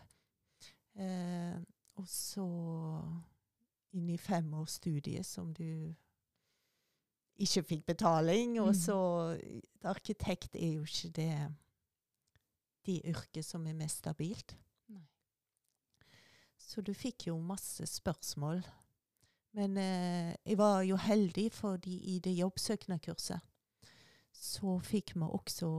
Eh, 0.97 1.59
og 1.97 2.09
så 2.09 2.47
inn 3.93 4.09
i 4.09 4.17
fem 4.17 4.55
års 4.55 4.71
studie 4.81 5.23
som 5.25 5.53
du 5.55 5.93
ikke 7.39 7.63
fikk 7.63 7.87
betaling. 7.87 8.59
Og 8.61 8.69
Mm. 8.69 8.75
så 8.75 9.39
Arkitekt 9.85 10.57
er 10.57 10.73
jo 10.73 10.83
ikke 10.83 11.11
det 11.11 11.55
det 12.87 13.01
yrket 13.11 13.45
som 13.47 13.67
er 13.67 13.77
mest 13.79 14.03
stabilt. 14.05 14.57
Nei. 14.93 15.05
Så 16.59 16.83
du 16.85 16.93
fikk 16.95 17.29
jo 17.29 17.39
masse 17.43 17.87
spørsmål. 17.91 18.63
Men 19.57 19.77
eh, 19.81 20.35
jeg 20.45 20.59
var 20.61 20.83
jo 20.85 20.99
heldig, 21.01 21.51
fordi 21.53 21.97
i 22.15 22.19
det 22.21 22.35
jobbsøknadskurset 22.37 23.53
så 24.37 24.75
fikk 24.85 25.15
vi 25.17 25.25
også 25.25 25.71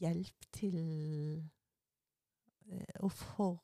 hjelp 0.00 0.46
til 0.56 0.78
eh, 2.72 2.96
å 3.04 3.10
for 3.12 3.60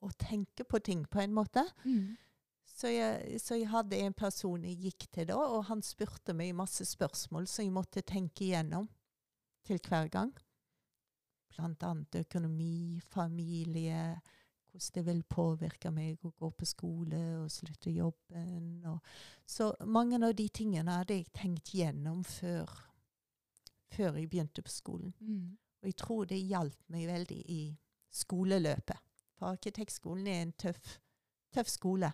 å 0.00 0.08
tenke 0.16 0.64
på 0.64 0.80
ting, 0.80 1.04
på 1.04 1.20
en 1.20 1.34
måte. 1.36 1.66
Mm. 1.84 2.16
Så 2.64 2.88
jeg, 2.88 3.40
så 3.42 3.58
jeg 3.58 3.68
hadde 3.68 3.98
en 4.00 4.14
person 4.16 4.64
jeg 4.64 4.78
gikk 4.86 5.04
til 5.12 5.28
da, 5.28 5.36
og 5.36 5.66
han 5.68 5.82
spurte 5.84 6.32
meg 6.36 6.56
masse 6.56 6.86
spørsmål 6.88 7.48
som 7.50 7.66
jeg 7.66 7.74
måtte 7.76 8.00
tenke 8.08 8.46
igjennom 8.46 8.88
til 9.66 9.80
hver 9.88 10.08
gang. 10.12 10.32
Blant 11.50 11.82
annet 11.82 12.20
økonomi, 12.22 13.00
familie, 13.10 14.20
hvordan 14.70 14.94
det 14.94 15.06
vil 15.06 15.22
påvirke 15.26 15.90
meg 15.90 16.24
å 16.24 16.32
gå 16.36 16.50
på 16.54 16.68
skole 16.68 17.20
og 17.40 17.50
slutte 17.52 17.90
jobben. 17.90 18.86
Og, 18.86 19.00
så 19.46 19.72
mange 19.86 20.20
av 20.22 20.34
de 20.36 20.46
tingene 20.48 21.00
hadde 21.00 21.18
jeg 21.18 21.32
tenkt 21.34 21.74
gjennom 21.74 22.22
før, 22.24 22.70
før 23.90 24.18
jeg 24.20 24.30
begynte 24.30 24.62
på 24.62 24.72
skolen. 24.72 25.14
Mm. 25.18 25.58
Og 25.80 25.90
jeg 25.90 25.96
tror 25.96 26.26
det 26.30 26.40
hjalp 26.44 26.82
meg 26.92 27.08
veldig 27.08 27.40
i 27.50 27.62
skoleløpet. 28.14 29.06
For 29.38 29.54
arkitektskolen 29.54 30.26
er 30.28 30.42
en 30.44 30.52
tøff, 30.52 30.98
tøff 31.54 31.70
skole. 31.72 32.12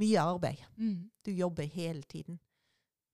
Mye 0.00 0.22
arbeid. 0.22 0.62
Mm. 0.76 1.10
Du 1.22 1.30
jobber 1.30 1.68
hele 1.70 2.02
tiden. 2.02 2.40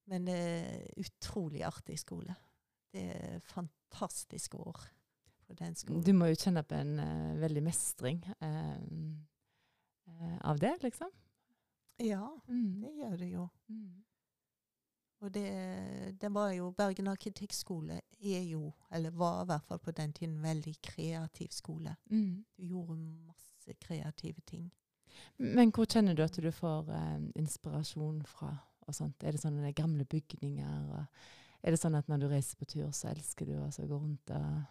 Men 0.08 0.26
det 0.26 0.36
er 0.36 1.02
utrolig 1.02 1.64
artig 1.66 1.98
skole. 2.00 2.34
Det 2.92 3.04
er 3.14 3.38
fantastiske 3.46 4.58
år 4.58 4.80
på 5.46 5.54
den 5.58 5.74
skolen. 5.78 6.02
Du 6.06 6.12
må 6.14 6.26
jo 6.30 6.38
kjenne 6.38 6.62
på 6.66 6.74
en 6.78 6.98
uh, 6.98 7.40
veldig 7.40 7.62
mestring 7.62 8.22
uh, 8.42 10.38
av 10.42 10.58
det, 10.58 10.76
liksom. 10.82 11.10
Ja, 12.00 12.30
Mm. 12.48 12.80
det 12.80 12.94
gjør 12.96 13.16
det 13.18 13.28
jo. 13.32 13.48
Mm. 13.68 14.04
Og 15.20 15.32
det, 15.34 16.20
det 16.20 16.30
var 16.32 16.50
jo 16.56 16.70
Bergen 16.72 17.08
arkitektskole 17.12 18.00
er 18.20 18.42
jo, 18.48 18.72
eller 18.90 19.10
var 19.10 19.42
i 19.42 19.46
hvert 19.50 19.66
fall 19.68 19.78
på 19.78 19.92
den 19.92 20.12
tiden, 20.12 20.36
en 20.38 20.42
veldig 20.42 20.74
kreativ 20.82 21.48
skole. 21.52 21.96
Mm. 22.10 22.44
Du 22.56 22.64
gjorde 22.64 22.96
masse 23.26 23.74
kreative 23.80 24.40
ting. 24.46 24.70
Men 25.36 25.72
hvor 25.76 25.84
kjenner 25.84 26.14
du 26.16 26.22
at 26.24 26.40
du 26.40 26.50
får 26.50 26.88
eh, 26.96 27.20
inspirasjon 27.36 28.22
fra? 28.24 28.54
og 28.88 28.94
sånt? 28.96 29.22
Er 29.22 29.36
det 29.36 29.42
sånne 29.42 29.72
gamle 29.76 30.04
bygninger? 30.08 30.88
Og 30.90 31.04
er 31.62 31.74
det 31.74 31.80
sånn 31.80 31.96
at 31.98 32.08
når 32.08 32.22
du 32.22 32.28
reiser 32.30 32.56
på 32.60 32.68
tur, 32.68 32.90
så 32.96 33.10
elsker 33.12 33.46
du 33.48 33.56
å 33.60 33.68
gå 33.68 33.98
rundt 34.00 34.30
og 34.36 34.62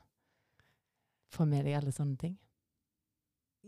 få 1.29 1.45
med 1.45 1.65
deg 1.67 1.75
alle 1.77 1.91
sånne 1.93 2.17
ting? 2.17 2.37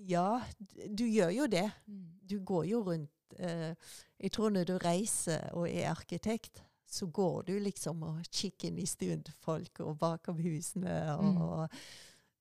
Ja, 0.08 0.42
du 0.88 1.04
gjør 1.06 1.30
jo 1.36 1.48
det. 1.52 1.68
Du 1.86 2.40
går 2.48 2.66
jo 2.70 2.80
rundt 2.88 3.36
eh, 3.38 3.74
Jeg 4.20 4.32
tror 4.32 4.50
når 4.56 4.66
du 4.70 4.78
reiser 4.82 5.50
og 5.54 5.68
er 5.70 5.90
arkitekt, 5.92 6.64
så 6.92 7.08
går 7.08 7.44
du 7.48 7.54
liksom 7.64 8.02
og 8.04 8.24
kikker 8.32 8.68
inn 8.72 8.80
i 8.82 8.88
stuen 8.90 9.22
til 9.24 9.36
folk 9.40 9.80
og 9.86 9.98
bakom 10.02 10.40
husene. 10.44 10.96
Og, 11.16 11.24
Mm. 11.24 11.38
og 11.42 11.70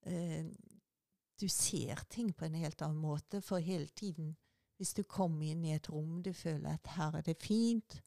eh, 0.07 0.47
du 1.41 1.49
ser 1.49 2.03
ting 2.11 2.33
på 2.37 2.45
en 2.45 2.55
helt 2.55 2.83
annen 2.83 3.01
måte. 3.01 3.41
For 3.43 3.59
hele 3.59 3.87
tiden, 3.87 4.37
hvis 4.77 4.95
du 4.95 5.03
kommer 5.05 5.47
inn 5.47 5.65
i 5.65 5.75
et 5.77 5.89
rom 5.91 6.23
du 6.23 6.33
føler 6.33 6.75
at 6.75 6.87
her 6.97 7.17
er 7.17 7.23
det 7.23 7.37
fint 7.43 8.01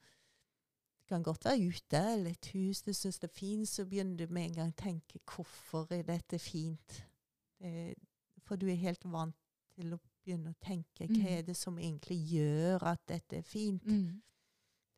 kan 1.14 1.24
godt 1.26 1.46
være 1.46 1.70
ute 1.70 2.02
eller 2.14 2.34
et 2.34 2.50
hus 2.56 2.82
du 2.84 2.92
syns 2.94 3.22
det 3.22 3.30
er 3.30 3.38
fint, 3.38 3.70
så 3.70 3.86
begynner 3.86 4.18
du 4.18 4.34
med 4.34 4.50
en 4.50 4.58
gang 4.58 4.74
å 4.74 4.82
tenke 4.84 5.22
hvorfor 5.30 5.92
er 5.94 6.04
dette 6.08 6.40
fint? 6.42 7.00
Det, 7.62 7.94
for 8.44 8.60
du 8.60 8.68
er 8.68 8.82
helt 8.82 9.06
vant 9.06 9.38
til 9.76 9.94
å 9.96 10.00
begynne 10.24 10.52
å 10.54 10.60
tenke 10.64 11.08
hva 11.08 11.16
Mm. 11.16 11.28
er 11.38 11.42
det 11.42 11.56
som 11.58 11.78
egentlig 11.78 12.18
gjør 12.32 12.84
at 12.94 13.02
dette 13.08 13.38
er 13.38 13.42
fint. 13.48 13.86
Mm. 13.86 14.22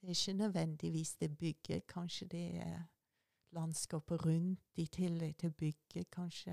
Det 0.01 0.09
er 0.09 0.15
ikke 0.15 0.37
nødvendigvis 0.37 1.15
det 1.15 1.37
bygget, 1.37 1.87
kanskje 1.87 2.27
det 2.27 2.55
er 2.61 2.83
landskapet 3.55 4.25
rundt 4.25 4.59
i 4.77 4.85
tillegg 4.85 5.37
til 5.37 5.51
bygget. 5.51 6.09
Kanskje 6.11 6.51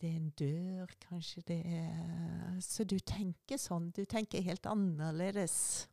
det 0.00 0.10
er 0.10 0.16
en 0.16 0.30
dør, 0.30 0.86
kanskje 1.00 1.42
det 1.48 1.60
er 1.66 2.60
Så 2.60 2.84
du 2.84 2.98
tenker 2.98 3.56
sånn. 3.56 3.90
Du 3.90 4.04
tenker 4.04 4.42
helt 4.42 4.66
annerledes. 4.66 5.88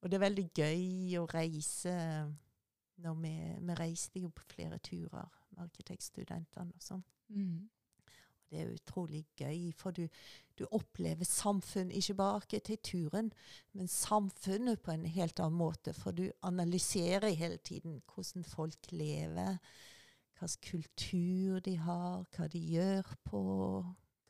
Og 0.00 0.10
det 0.10 0.16
er 0.16 0.26
veldig 0.26 0.46
gøy 0.56 1.18
å 1.20 1.26
reise 1.28 1.96
når 3.00 3.18
vi, 3.20 3.34
vi 3.66 3.76
reiste 3.78 4.22
jo 4.22 4.30
på 4.32 4.44
flere 4.48 4.78
turer 4.84 5.28
med 5.50 5.66
arkitektstudentene 5.66 6.76
og 6.76 6.84
sånn. 6.84 7.04
Mm. 7.32 7.68
Det 8.50 8.58
er 8.58 8.72
utrolig 8.74 9.20
gøy, 9.38 9.70
for 9.78 9.94
du, 9.94 10.08
du 10.58 10.64
opplever 10.74 11.24
samfunn, 11.24 11.92
ikke 11.94 12.16
bare 12.18 12.40
arkitekturen, 12.40 13.30
men 13.78 13.88
samfunnet 13.88 14.82
på 14.82 14.90
en 14.90 15.06
helt 15.06 15.38
annen 15.40 15.60
måte. 15.60 15.94
For 15.94 16.16
du 16.16 16.26
analyserer 16.42 17.30
hele 17.30 17.60
tiden 17.62 18.00
hvordan 18.10 18.44
folk 18.44 18.90
lever, 18.90 19.60
hva 20.40 20.48
slags 20.48 20.58
kultur 20.64 21.60
de 21.62 21.76
har, 21.78 22.26
hva 22.34 22.48
de 22.50 22.64
gjør 22.74 23.14
på, 23.28 23.40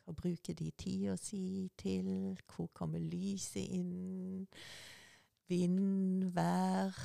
hva 0.04 0.16
bruker 0.18 0.58
de 0.58 0.68
tida 0.76 1.16
si 1.16 1.70
til, 1.80 2.36
hvor 2.50 2.68
kommer 2.76 3.00
lyset 3.00 3.72
inn, 3.78 4.58
vind, 5.50 6.30
vær. 6.34 6.96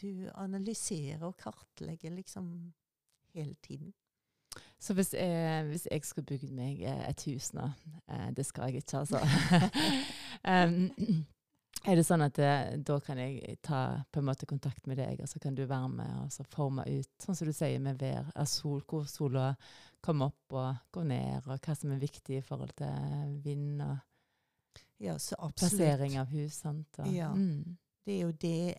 Du 0.00 0.30
analyserer 0.40 1.26
og 1.26 1.36
kartlegger 1.36 2.14
liksom 2.14 2.72
hele 3.34 3.54
tiden. 3.62 3.92
Så 4.80 4.94
hvis 4.94 5.12
jeg, 5.14 5.64
hvis 5.68 5.86
jeg 5.90 6.04
skulle 6.04 6.26
bygd 6.26 6.54
meg 6.56 6.80
eh, 6.82 7.02
et 7.10 7.22
hus 7.28 7.52
nå 7.54 7.68
eh, 8.10 8.30
Det 8.34 8.46
skal 8.46 8.70
jeg 8.70 8.82
ikke, 8.82 9.02
altså. 9.04 9.20
um, 10.50 10.88
er 11.86 11.96
det 11.96 12.04
sånn 12.04 12.24
at 12.24 12.36
det, 12.36 12.54
da 12.88 12.96
kan 13.04 13.20
jeg 13.20 13.58
ta 13.64 13.82
på 14.12 14.20
en 14.20 14.26
måte 14.26 14.48
kontakt 14.48 14.88
med 14.90 14.98
deg, 15.00 15.22
og 15.22 15.30
så 15.30 15.40
kan 15.40 15.54
du 15.56 15.62
være 15.68 15.92
med 15.92 16.16
og 16.24 16.32
så 16.34 16.44
forme 16.52 16.84
ut, 16.88 17.12
sånn 17.22 17.38
som 17.38 17.48
du 17.48 17.54
sier 17.56 17.80
med 17.80 18.00
vær, 18.00 18.28
sol, 18.48 18.82
hvor 18.88 19.06
sola 19.08 19.52
kommer 20.04 20.32
opp 20.32 20.56
og 20.56 20.82
går 20.96 21.08
ned, 21.12 21.46
og 21.46 21.60
hva 21.60 21.76
som 21.76 21.94
er 21.94 22.02
viktig 22.02 22.40
i 22.40 22.44
forhold 22.44 22.74
til 22.80 23.36
vind 23.44 23.80
og 23.84 23.96
Ja, 25.00 25.14
så 25.18 25.34
absolutt. 25.38 25.56
plassering 25.78 26.18
av 26.20 26.26
hus. 26.28 26.54
Sant? 26.60 26.98
Og, 26.98 27.08
Ja. 27.14 27.30
Mm. 27.32 27.76
Det 28.04 28.14
er 28.16 28.20
jo 28.26 28.32
det 28.32 28.74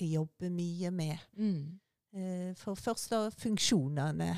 jeg 0.00 0.10
jobber 0.16 0.50
mye 0.50 0.90
med. 0.90 1.18
Mm. 1.38 1.78
Eh, 2.14 2.54
For 2.58 2.74
først 2.74 3.10
da 3.10 3.28
funksjonene. 3.30 4.32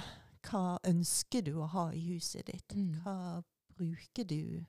Hva 0.44 0.78
ønsker 0.84 1.42
du 1.46 1.54
å 1.62 1.66
ha 1.72 1.88
i 1.96 2.02
huset 2.12 2.44
ditt? 2.46 2.74
Mm. 2.76 3.00
Hva 3.02 3.42
bruker 3.78 4.24
du 4.28 4.64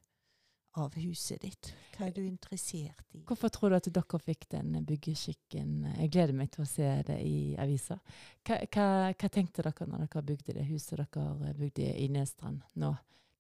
av 0.80 0.96
huset 0.96 1.42
ditt? 1.42 1.74
Hva 1.96 2.08
er 2.08 2.14
du 2.16 2.22
interessert 2.26 3.04
i? 3.16 3.22
Hvorfor 3.28 3.52
tror 3.52 3.70
du 3.70 3.76
at 3.76 3.90
dere 3.92 4.20
fikk 4.24 4.48
den 4.52 4.86
byggeskikken? 4.88 5.84
Jeg 6.00 6.12
gleder 6.12 6.34
meg 6.34 6.52
til 6.52 6.64
å 6.64 6.68
se 6.70 6.88
det 7.08 7.20
i 7.24 7.56
avisa. 7.60 8.00
Hva, 8.48 8.62
hva, 8.72 8.88
hva 9.12 9.30
tenkte 9.32 9.64
dere 9.64 9.88
når 9.88 10.08
dere 10.08 10.24
bygde 10.32 10.54
det 10.60 10.66
huset 10.72 11.00
dere 11.00 11.54
bygde 11.60 11.92
i 12.00 12.08
Nedstrand 12.12 12.64
nå? 12.76 12.94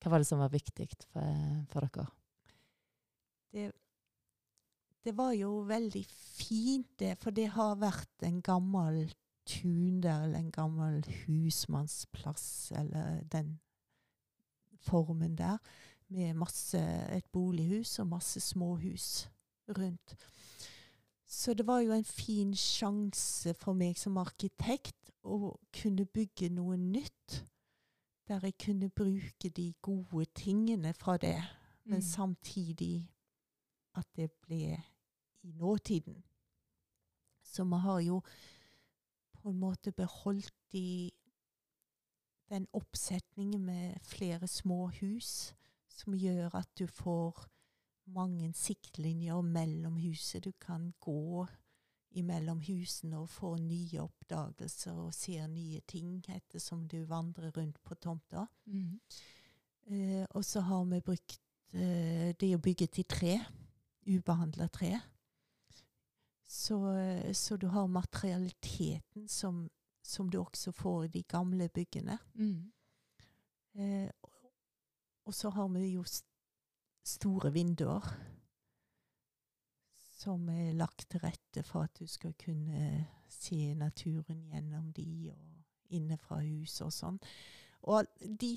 Hva 0.03 0.12
var 0.12 0.19
det 0.19 0.27
som 0.27 0.39
var 0.39 0.51
viktig 0.53 0.89
for, 1.13 1.65
for 1.72 1.88
dere? 1.88 2.07
Det, 3.55 3.71
det 5.05 5.13
var 5.17 5.31
jo 5.31 5.62
veldig 5.69 6.01
fint, 6.09 6.89
det. 7.00 7.13
For 7.21 7.31
det 7.31 7.47
har 7.55 7.77
vært 7.79 8.25
en 8.27 8.41
gammel 8.43 9.05
tun 9.47 10.01
der, 10.03 10.25
eller 10.25 10.41
en 10.41 10.51
gammel 10.51 11.00
husmannsplass, 11.24 12.71
eller 12.75 13.21
den 13.31 13.59
formen 14.83 15.38
der. 15.38 15.57
Med 16.09 16.33
masse, 16.38 16.79
et 17.15 17.25
bolighus 17.31 18.00
og 18.00 18.07
masse 18.07 18.39
småhus 18.39 19.29
rundt. 19.77 20.15
Så 21.25 21.53
det 21.53 21.65
var 21.67 21.79
jo 21.79 21.91
en 21.95 22.05
fin 22.05 22.51
sjanse 22.53 23.53
for 23.57 23.74
meg 23.74 23.97
som 23.97 24.17
arkitekt 24.21 25.09
å 25.25 25.55
kunne 25.74 26.05
bygge 26.05 26.51
noe 26.53 26.77
nytt. 26.77 27.45
Der 28.27 28.43
jeg 28.43 28.57
kunne 28.62 28.89
bruke 28.89 29.50
de 29.50 29.71
gode 29.81 30.25
tingene 30.35 30.93
fra 30.93 31.17
det, 31.17 31.39
men 31.85 31.97
Mm. 31.97 32.01
samtidig 32.01 33.07
at 33.95 34.07
det 34.15 34.31
ble 34.45 34.77
i 35.45 35.53
nåtiden. 35.55 36.23
Så 37.43 37.63
vi 37.63 37.79
har 37.85 37.99
jo 38.01 38.21
på 39.33 39.49
en 39.49 39.59
måte 39.59 39.91
beholdt 39.91 40.53
de, 40.73 41.11
den 42.49 42.67
oppsetningen 42.73 43.61
med 43.65 43.99
flere 44.01 44.47
små 44.47 44.87
hus, 44.99 45.53
som 45.89 46.15
gjør 46.17 46.55
at 46.57 46.71
du 46.79 46.87
får 46.87 47.45
mange 48.05 48.51
siktlinjer 48.53 49.41
mellom 49.41 49.97
huset. 49.97 50.43
Du 50.43 50.51
kan 50.51 50.93
gå 50.99 51.45
imellom 52.15 52.61
husene 52.63 53.19
og 53.19 53.29
få 53.29 53.55
nye 53.59 54.01
oppdagelser 54.03 54.97
og 54.97 55.13
ser 55.15 55.47
nye 55.51 55.81
ting 55.87 56.21
ettersom 56.31 56.85
du 56.87 57.01
vandrer 57.09 57.51
rundt 57.55 57.81
på 57.83 57.95
tomta. 57.95 58.45
Mm. 58.65 58.99
Eh, 59.85 60.25
og 60.29 60.45
så 60.45 60.63
har 60.65 60.85
vi 60.89 61.01
brukt 61.05 61.39
eh, 61.73 62.31
det 62.39 62.55
å 62.55 62.61
bygge 62.63 62.87
til 62.87 63.07
tre, 63.09 63.35
ubehandla 64.05 64.67
tre. 64.67 65.00
Så, 66.45 66.77
så 67.33 67.57
du 67.57 67.67
har 67.67 67.88
materialiteten 67.88 69.27
som, 69.27 69.65
som 70.05 70.29
du 70.29 70.38
også 70.39 70.71
får 70.71 71.05
i 71.05 71.13
de 71.17 71.24
gamle 71.24 71.69
byggene. 71.74 72.17
Mm. 72.33 72.71
Eh, 73.75 74.09
og 75.25 75.33
så 75.33 75.50
har 75.50 75.67
vi 75.74 75.88
jo 75.95 76.03
st 76.03 76.25
store 77.05 77.51
vinduer 77.53 78.01
som 80.25 80.47
er 80.50 80.74
lagt 80.74 81.03
til 81.12 81.21
rette 81.21 81.62
for 81.67 81.85
at 81.85 82.00
du 82.00 82.07
skal 82.09 82.33
kunne 82.33 83.05
se 83.29 83.75
naturen 83.77 84.39
gjennom 84.50 84.88
de 84.95 85.29
og 85.33 85.93
inne 85.93 86.17
fra 86.17 86.39
huset 86.41 86.88
og 86.88 86.93
sånn. 86.95 87.19
Og 87.85 88.07
de, 88.19 88.55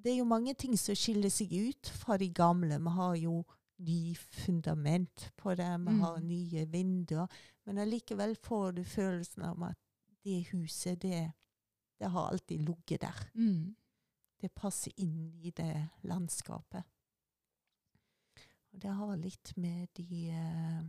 det 0.00 0.14
er 0.14 0.20
jo 0.22 0.28
mange 0.28 0.54
ting 0.56 0.78
som 0.80 0.96
skiller 0.96 1.32
seg 1.32 1.52
ut 1.52 1.90
fra 1.92 2.16
de 2.16 2.30
gamle. 2.32 2.78
Vi 2.80 2.94
har 2.96 3.18
jo 3.20 3.42
ny 3.78 4.14
fundament 4.16 5.30
på 5.36 5.54
det, 5.54 5.66
vi 5.80 5.92
Mm. 5.92 6.00
har 6.00 6.20
nye 6.20 6.64
vinduer. 6.66 7.26
Men 7.66 7.78
allikevel 7.78 8.36
får 8.36 8.72
du 8.72 8.84
følelsen 8.84 9.42
av 9.42 9.62
at 9.62 9.76
det 10.24 10.46
huset, 10.52 10.98
det, 11.02 11.32
det 12.00 12.10
har 12.10 12.28
alltid 12.30 12.60
ligget 12.60 13.00
der 13.00 13.30
Mm. 13.34 13.76
det 14.40 14.54
passer 14.54 14.92
inn 14.96 15.32
i 15.42 15.50
det 15.50 15.88
landskapet. 16.02 16.82
Og 18.72 18.80
det 18.82 18.90
har 18.94 19.16
litt 19.16 19.52
med 19.56 19.88
de 19.96 20.30
uh, 20.30 20.82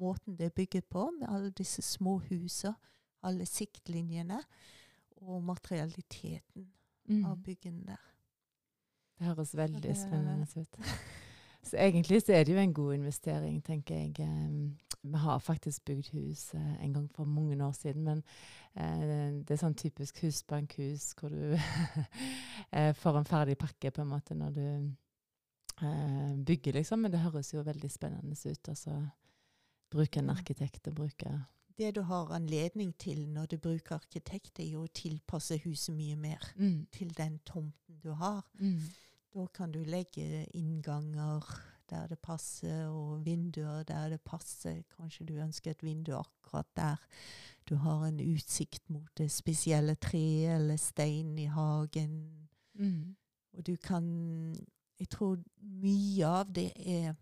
måten 0.00 0.36
det 0.36 0.46
er 0.46 0.50
bygget 0.56 0.88
på, 0.88 1.10
med 1.10 1.28
alle 1.28 1.50
disse 1.50 1.82
små 1.82 2.18
husene, 2.18 2.74
alle 3.22 3.46
siktlinjene, 3.46 4.40
og 5.20 5.42
materialiteten 5.42 6.72
av 7.24 7.36
Mm. 7.36 7.42
byggene 7.42 7.86
der. 7.86 8.00
Det 9.18 9.26
høres 9.26 9.54
veldig 9.54 9.82
det- 9.82 9.96
spennende 9.96 10.46
ut. 10.56 10.76
Så 11.62 11.76
egentlig 11.76 12.22
så 12.22 12.32
er 12.32 12.44
det 12.44 12.54
jo 12.54 12.60
en 12.62 12.74
god 12.74 12.94
investering, 12.94 13.64
tenker 13.64 13.94
jeg. 13.94 14.14
Um, 14.20 14.78
Vi 15.02 15.16
har 15.16 15.38
faktisk 15.38 15.84
bygd 15.84 16.10
hus 16.12 16.54
eh, 16.54 16.84
en 16.84 16.92
gang 16.92 17.10
for 17.14 17.24
mange 17.24 17.64
år 17.64 17.72
siden, 17.72 18.04
men 18.04 18.18
eh, 18.76 19.32
det 19.40 19.54
er 19.54 19.60
sånn 19.62 19.74
typisk 19.74 20.20
husbankhus 20.20 21.14
hvor 21.16 21.32
du 21.32 21.56
eh, 22.76 22.92
får 22.92 23.16
en 23.16 23.24
ferdig 23.24 23.56
pakke 23.58 23.90
på 23.90 24.02
en 24.02 24.10
måte 24.10 24.36
når 24.36 24.50
du 24.58 24.66
eh, 24.66 26.34
bygger, 26.44 26.76
liksom. 26.76 27.00
Men 27.00 27.14
det 27.14 27.22
høres 27.24 27.54
jo 27.54 27.64
veldig 27.64 27.90
spennende 27.90 28.36
ut. 28.36 28.68
Altså 28.68 28.98
bruke 29.90 30.20
en 30.20 30.30
arkitekt 30.30 30.88
og 30.88 30.94
bruke 31.00 31.32
Det 31.78 31.94
du 31.96 32.02
har 32.02 32.34
anledning 32.36 32.92
til 32.98 33.28
når 33.28 33.46
du 33.46 33.56
bruker 33.56 33.96
arkitekt, 33.96 34.60
er 34.60 34.68
jo 34.74 34.84
å 34.84 34.92
tilpasse 34.94 35.56
huset 35.64 35.94
mye 35.96 36.16
mer 36.16 36.44
mm. 36.56 36.86
til 36.92 37.14
den 37.16 37.38
tomten 37.44 38.02
du 38.04 38.12
har. 38.12 38.44
Mm. 38.60 38.84
Da 39.34 39.46
kan 39.54 39.72
du 39.72 39.82
legge 39.84 40.46
innganger 40.54 41.44
der 41.90 42.06
det 42.06 42.18
passer, 42.18 42.86
og 42.86 43.24
vinduer 43.24 43.82
der 43.82 44.08
det 44.08 44.20
passer. 44.20 44.82
Kanskje 44.96 45.26
du 45.26 45.34
ønsker 45.42 45.70
et 45.70 45.82
vindu 45.82 46.12
akkurat 46.18 46.66
der 46.76 46.96
du 47.68 47.74
har 47.74 48.04
en 48.06 48.20
utsikt 48.20 48.90
mot 48.90 49.10
det 49.18 49.30
spesielle 49.30 49.94
treet 49.94 50.54
eller 50.56 50.76
steinen 50.76 51.38
i 51.38 51.44
hagen. 51.44 52.48
Mm. 52.74 53.16
Og 53.52 53.66
du 53.66 53.76
kan 53.76 54.04
Jeg 55.00 55.08
tror 55.08 55.38
mye 55.56 56.26
av 56.26 56.50
det 56.52 56.72
er 56.76 57.14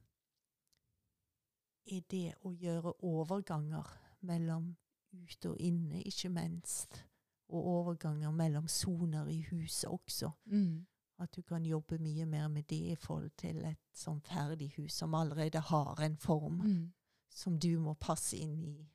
er 1.87 2.01
det 2.11 2.35
å 2.45 2.51
gjøre 2.53 2.93
overganger 3.07 3.87
mellom 4.21 4.77
ute 5.13 5.51
og 5.51 5.61
inne, 5.61 6.03
ikke 6.03 6.29
minst. 6.29 7.05
Og 7.49 7.67
overganger 7.67 8.31
mellom 8.31 8.67
soner 8.69 9.29
i 9.29 9.41
huset 9.51 9.89
også. 9.89 10.31
Mm. 10.45 10.87
At 11.19 11.33
du 11.35 11.43
kan 11.43 11.65
jobbe 11.67 11.99
mye 11.99 12.25
mer 12.27 12.49
med 12.49 12.63
det 12.71 12.93
i 12.93 12.97
forhold 12.97 13.31
til 13.37 13.65
et 13.67 13.81
sånn 13.99 14.21
ferdig 14.23 14.69
hus 14.77 14.95
som 15.01 15.15
allerede 15.19 15.59
har 15.61 16.01
en 16.05 16.17
form, 16.17 16.61
Mm. 16.63 16.93
som 17.29 17.59
du 17.59 17.79
må 17.79 17.95
passe 17.99 18.37
inn 18.37 18.63
i 18.65 18.89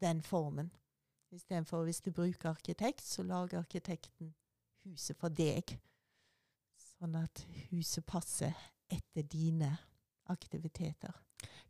den 0.00 0.20
formen. 0.22 0.70
Istedenfor 1.32 1.84
hvis 1.84 2.00
du 2.00 2.10
bruker 2.12 2.50
arkitekt, 2.50 3.00
så 3.02 3.22
lager 3.22 3.58
arkitekten 3.58 4.34
huset 4.84 5.16
for 5.16 5.28
deg. 5.30 5.78
Sånn 6.76 7.16
at 7.16 7.44
huset 7.70 8.04
passer 8.06 8.54
etter 8.90 9.22
dine 9.22 9.78
aktiviteter. 10.28 11.12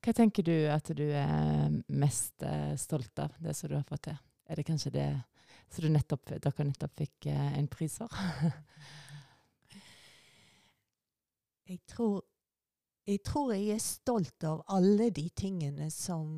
Hva 0.02 0.12
tenker 0.12 0.42
du 0.44 0.66
at 0.70 0.90
du 0.96 1.06
er 1.10 1.70
mest 1.88 2.42
eh, 2.42 2.74
stolt 2.76 3.18
av, 3.18 3.32
det 3.40 3.54
som 3.56 3.70
du 3.70 3.76
har 3.76 3.86
fått 3.88 4.02
til? 4.10 4.18
Er 4.46 4.56
det 4.56 4.66
kanskje 4.66 4.92
det 4.92 5.08
som 5.70 5.82
dere 5.82 5.94
nettopp 6.68 6.96
fikk 6.98 7.26
eh, 7.26 7.58
en 7.58 7.68
pris 7.68 7.96
for? 7.98 8.08
Jeg 11.68 11.80
tror, 11.88 12.24
jeg 13.06 13.22
tror 13.24 13.52
jeg 13.52 13.70
er 13.74 13.80
stolt 13.82 14.44
av 14.44 14.64
alle 14.68 15.10
de 15.10 15.28
tingene 15.36 15.90
som, 15.90 16.28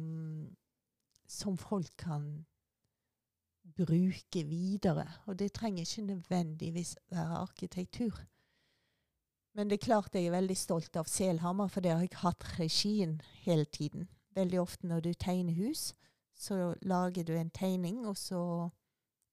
som 1.27 1.57
folk 1.59 1.91
kan 1.99 2.47
bruke 3.77 4.45
videre. 4.47 5.07
Og 5.27 5.39
det 5.39 5.53
trenger 5.53 5.83
ikke 5.83 6.03
nødvendigvis 6.03 6.97
være 7.11 7.43
arkitektur. 7.43 8.23
Men 9.55 9.71
det 9.71 9.81
er 9.81 9.87
klart 9.87 10.15
jeg 10.15 10.27
er 10.27 10.37
veldig 10.37 10.57
stolt 10.57 10.97
av 10.97 11.09
Selhammer, 11.09 11.69
for 11.69 11.81
det 11.81 11.95
har 11.95 12.03
jeg 12.05 12.21
hatt 12.21 12.45
regien 12.59 13.21
hele 13.43 13.65
tiden. 13.65 14.09
Veldig 14.37 14.61
ofte 14.61 14.87
når 14.87 15.01
du 15.01 15.13
tegner 15.15 15.57
hus, 15.57 15.95
så 16.35 16.75
lager 16.83 17.25
du 17.25 17.33
en 17.33 17.51
tegning, 17.51 18.07
og 18.07 18.19
så 18.21 18.69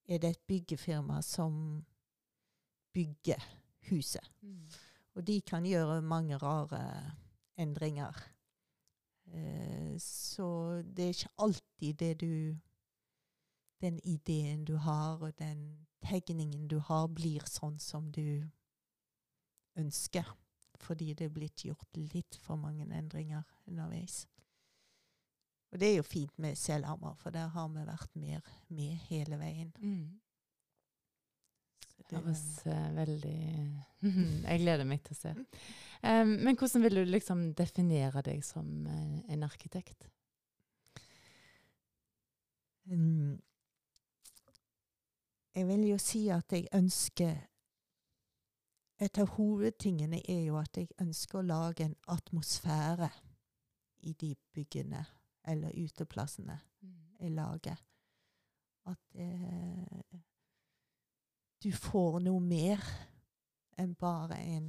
er 0.07 0.17
det 0.23 0.29
et 0.29 0.45
byggefirma 0.47 1.21
som 1.21 1.83
bygger 2.93 3.43
huset. 3.89 4.23
Og 5.13 5.27
de 5.27 5.41
kan 5.45 5.65
gjøre 5.65 6.01
mange 6.01 6.37
rare 6.41 6.83
endringer. 7.57 8.17
Eh, 9.33 9.93
så 9.99 10.81
det 10.83 11.05
er 11.05 11.15
ikke 11.15 11.35
alltid 11.37 11.93
det 11.99 12.13
du 12.21 12.59
Den 13.83 13.99
ideen 14.03 14.65
du 14.65 14.77
har, 14.77 15.17
og 15.19 15.39
den 15.39 15.87
tegningen 16.01 16.67
du 16.67 16.77
har, 16.79 17.07
blir 17.07 17.43
sånn 17.51 17.79
som 17.83 18.05
du 18.15 18.47
ønsker. 19.75 20.29
Fordi 20.79 21.13
det 21.13 21.25
er 21.25 21.33
blitt 21.35 21.65
gjort 21.65 21.97
litt 21.97 22.37
for 22.39 22.55
mange 22.55 22.87
endringer 22.87 23.43
underveis. 23.67 24.21
Og 25.73 25.79
det 25.81 25.89
er 25.89 25.95
jo 25.97 26.05
fint 26.07 26.39
med 26.39 26.55
Selhammer, 26.55 27.15
for 27.19 27.35
der 27.35 27.51
har 27.51 27.67
vi 27.73 27.83
vært 27.83 28.15
mer 28.15 28.41
med 28.69 29.03
hele 29.09 29.39
veien. 29.41 29.73
Mm. 29.81 30.22
Det 31.97 32.19
høres 32.19 32.43
uh, 32.67 32.89
veldig 32.97 33.37
Jeg 34.49 34.59
gleder 34.61 34.87
meg 34.87 35.03
til 35.05 35.15
å 35.15 35.19
se. 35.21 35.33
Um, 36.03 36.35
men 36.43 36.57
hvordan 36.59 36.83
vil 36.83 36.99
du 36.99 37.05
liksom 37.07 37.45
definere 37.57 38.21
deg 38.25 38.43
som 38.45 38.67
uh, 38.85 39.17
en 39.31 39.47
arkitekt? 39.47 40.09
Um, 42.91 43.39
Jeg 45.55 45.67
vil 45.67 45.83
jo 45.87 45.97
si 46.01 46.27
at 46.33 46.51
jeg 46.51 46.67
ønsker 46.73 47.35
Et 48.99 49.17
av 49.21 49.27
hovedtingene 49.35 50.21
er 50.29 50.45
jo 50.47 50.57
at 50.57 50.77
jeg 50.77 50.87
ønsker 51.01 51.39
å 51.39 51.45
lage 51.45 51.85
en 51.85 51.95
atmosfære 52.07 53.09
i 54.09 54.13
de 54.13 54.31
byggene 54.53 55.01
eller 55.43 55.75
uteplassene 55.75 56.55
jeg 57.19 57.31
lager. 57.35 57.81
At 58.87 59.17
eh, 59.19 60.21
du 61.63 61.71
får 61.71 62.19
noe 62.25 62.41
mer 62.43 62.81
enn 63.79 63.93
bare 63.99 64.37
en 64.37 64.67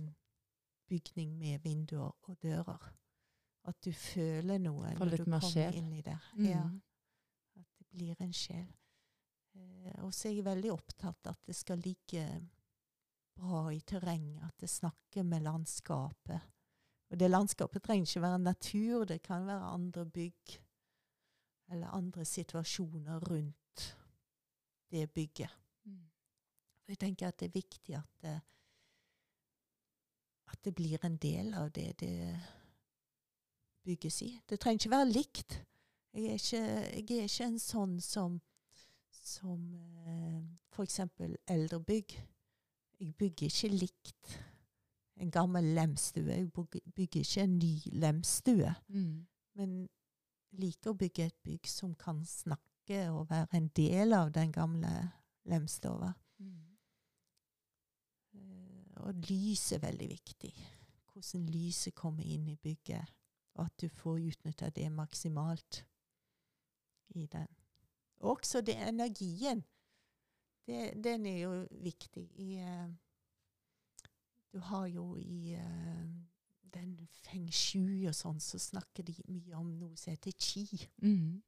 bygning 0.88 1.34
med 1.38 1.64
vinduer 1.64 2.12
og 2.28 2.36
dører. 2.42 2.90
At 3.64 3.78
du 3.84 3.92
føler 3.96 4.60
noe 4.60 4.92
når 4.98 5.14
du 5.16 5.22
kommer 5.24 5.44
sjel. 5.44 5.78
inn 5.80 5.92
i 5.96 6.02
det. 6.04 6.18
Mm. 6.36 6.46
Ja. 6.46 6.64
At 7.60 7.70
det 7.78 7.86
blir 7.90 8.20
en 8.22 8.34
sjel. 8.36 8.68
Eh, 9.54 10.02
og 10.04 10.12
så 10.14 10.28
er 10.28 10.36
jeg 10.36 10.46
veldig 10.46 10.72
opptatt 10.74 11.32
at 11.32 11.40
det 11.48 11.56
skal 11.56 11.80
ligge 11.82 12.26
bra 13.34 13.66
i 13.74 13.80
terrenget, 13.80 14.44
at 14.46 14.60
det 14.60 14.70
snakker 14.70 15.26
med 15.26 15.42
landskapet. 15.42 16.52
Og 17.10 17.18
det 17.18 17.30
landskapet 17.30 17.82
trenger 17.82 18.06
ikke 18.06 18.22
være 18.24 18.38
natur, 18.44 19.04
det 19.08 19.22
kan 19.22 19.46
være 19.46 19.72
andre 19.74 20.06
bygg 20.06 20.60
eller 21.72 21.96
andre 21.96 22.24
situasjoner 22.28 23.24
rundt 23.30 23.84
det 24.90 25.08
bygget. 25.10 25.50
For 26.84 26.92
jeg 26.92 27.00
tenker 27.00 27.30
at 27.30 27.40
det 27.40 27.48
er 27.48 27.56
viktig 27.56 27.96
at 27.96 28.20
det, 28.22 28.34
at 30.52 30.60
det 30.64 30.74
blir 30.76 31.00
en 31.04 31.16
del 31.16 31.54
av 31.56 31.72
det. 31.72 31.88
det 32.00 32.14
bygges 33.84 34.22
i. 34.22 34.40
Det 34.48 34.60
trenger 34.60 34.80
ikke 34.80 34.90
være 34.90 35.12
likt. 35.12 35.60
Jeg 36.14 36.24
er 36.24 36.32
ikke, 36.32 36.56
jeg 36.56 37.18
er 37.18 37.28
ikke 37.28 37.48
en 37.48 37.58
sånn 37.60 37.94
som, 38.00 38.38
som 39.10 39.60
eh, 40.06 40.40
f.eks. 40.72 41.00
eldrebygg. 41.50 42.14
Jeg 43.00 43.14
bygger 43.18 43.50
ikke 43.50 43.72
likt 43.74 44.36
en 45.20 45.30
gammel 45.34 45.72
lemstue. 45.76 46.30
Jeg 46.30 46.50
bygger 46.94 47.20
ikke 47.20 47.44
en 47.44 47.58
ny 47.58 47.74
lemstue. 48.04 48.74
Mm. 48.88 49.26
Men 49.58 49.76
liker 50.58 50.92
å 50.94 50.98
bygge 50.98 51.28
et 51.28 51.40
bygg 51.44 51.68
som 51.68 51.94
kan 51.98 52.22
snakke 52.28 53.08
og 53.10 53.28
være 53.30 53.58
en 53.58 53.68
del 53.74 54.14
av 54.14 54.30
den 54.32 54.52
gamle 54.54 54.92
lemstua. 55.50 56.12
Og 59.04 59.26
lys 59.28 59.72
er 59.76 59.82
veldig 59.84 60.08
viktig. 60.08 60.52
Hvordan 61.12 61.46
lyset 61.52 61.94
kommer 61.94 62.24
inn 62.24 62.48
i 62.48 62.56
bygget, 62.56 63.12
og 63.54 63.66
at 63.66 63.76
du 63.80 63.88
får 63.88 64.22
utnytta 64.30 64.70
det 64.74 64.88
maksimalt 64.92 65.84
i 67.14 67.26
den. 67.26 67.46
Også 68.24 68.60
det 68.60 68.76
energien. 68.88 69.62
Det, 70.66 71.04
den 71.04 71.26
er 71.26 71.38
jo 71.38 71.66
viktig 71.70 72.24
i 72.40 72.56
uh, 72.64 72.88
Du 74.52 74.58
har 74.58 74.86
jo 74.86 75.16
i 75.16 75.56
uh, 75.60 76.06
den 76.74 77.08
feng 77.24 77.50
shui 77.52 78.06
og 78.08 78.14
sånn, 78.16 78.40
så 78.40 78.58
snakker 78.58 79.04
de 79.04 79.14
mye 79.28 79.58
om 79.58 79.74
noe 79.78 79.98
som 80.00 80.14
heter 80.14 80.32
chi. 80.38 80.64
Mm. 81.02 81.42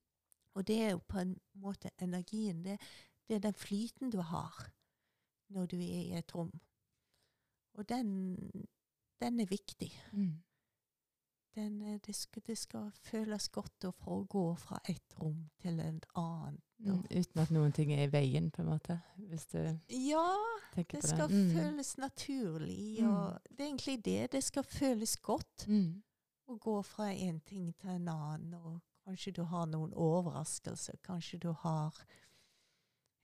Og 0.55 0.66
det 0.69 0.77
er 0.83 0.90
jo 0.95 1.03
på 1.09 1.23
en 1.23 1.35
måte 1.62 1.90
energien. 2.03 2.62
Det, 2.64 2.77
det 3.29 3.38
er 3.38 3.45
den 3.49 3.57
flyten 3.57 4.12
du 4.12 4.21
har 4.21 4.69
når 5.49 5.66
du 5.71 5.77
er 5.79 6.03
i 6.03 6.19
et 6.19 6.35
rom. 6.35 6.53
Og 7.77 7.89
den, 7.89 8.37
den 9.21 9.41
er 9.41 9.47
viktig. 9.51 9.93
Mm. 10.12 10.43
Den, 11.57 11.83
eh, 11.83 11.99
det, 12.07 12.15
skal, 12.15 12.43
det 12.47 12.57
skal 12.59 12.91
føles 13.05 13.49
godt 13.49 13.85
å 13.89 13.91
få 13.97 14.19
gå 14.29 14.43
fra 14.61 14.79
et 14.89 15.15
rom 15.21 15.39
til 15.62 15.81
et 15.81 16.05
annet. 16.17 16.61
Mm. 16.85 16.99
Uten 17.09 17.41
at 17.41 17.51
noen 17.57 17.73
ting 17.73 17.93
er 17.95 18.03
i 18.05 18.11
veien, 18.12 18.51
på 18.53 18.61
en 18.61 18.69
måte. 18.75 18.99
Hvis 19.31 19.47
du 19.55 19.59
Ja, 19.89 20.27
tenker 20.75 20.99
det 21.01 21.07
på 21.07 21.12
skal 21.15 21.31
det. 21.33 21.39
Mm. 21.47 21.55
føles 21.57 21.95
naturlig. 21.99 22.99
Mm. 23.01 23.09
Og 23.09 23.39
det 23.49 23.61
er 23.65 23.71
egentlig 23.71 23.97
det. 24.05 24.19
Det 24.33 24.43
skal 24.45 24.62
føles 24.69 25.17
godt 25.17 25.65
Mm. 25.69 26.03
å 26.49 26.59
gå 26.59 26.83
fra 26.85 27.09
en 27.12 27.41
ting 27.41 27.73
til 27.81 27.91
en 27.91 28.09
annen. 28.09 28.55
Og 28.55 28.81
kanskje 29.07 29.33
du 29.33 29.43
har 29.45 29.67
noen 29.67 29.95
overraskelser. 29.95 30.97
Kanskje 31.03 31.39
du 31.39 31.53
har 31.53 31.97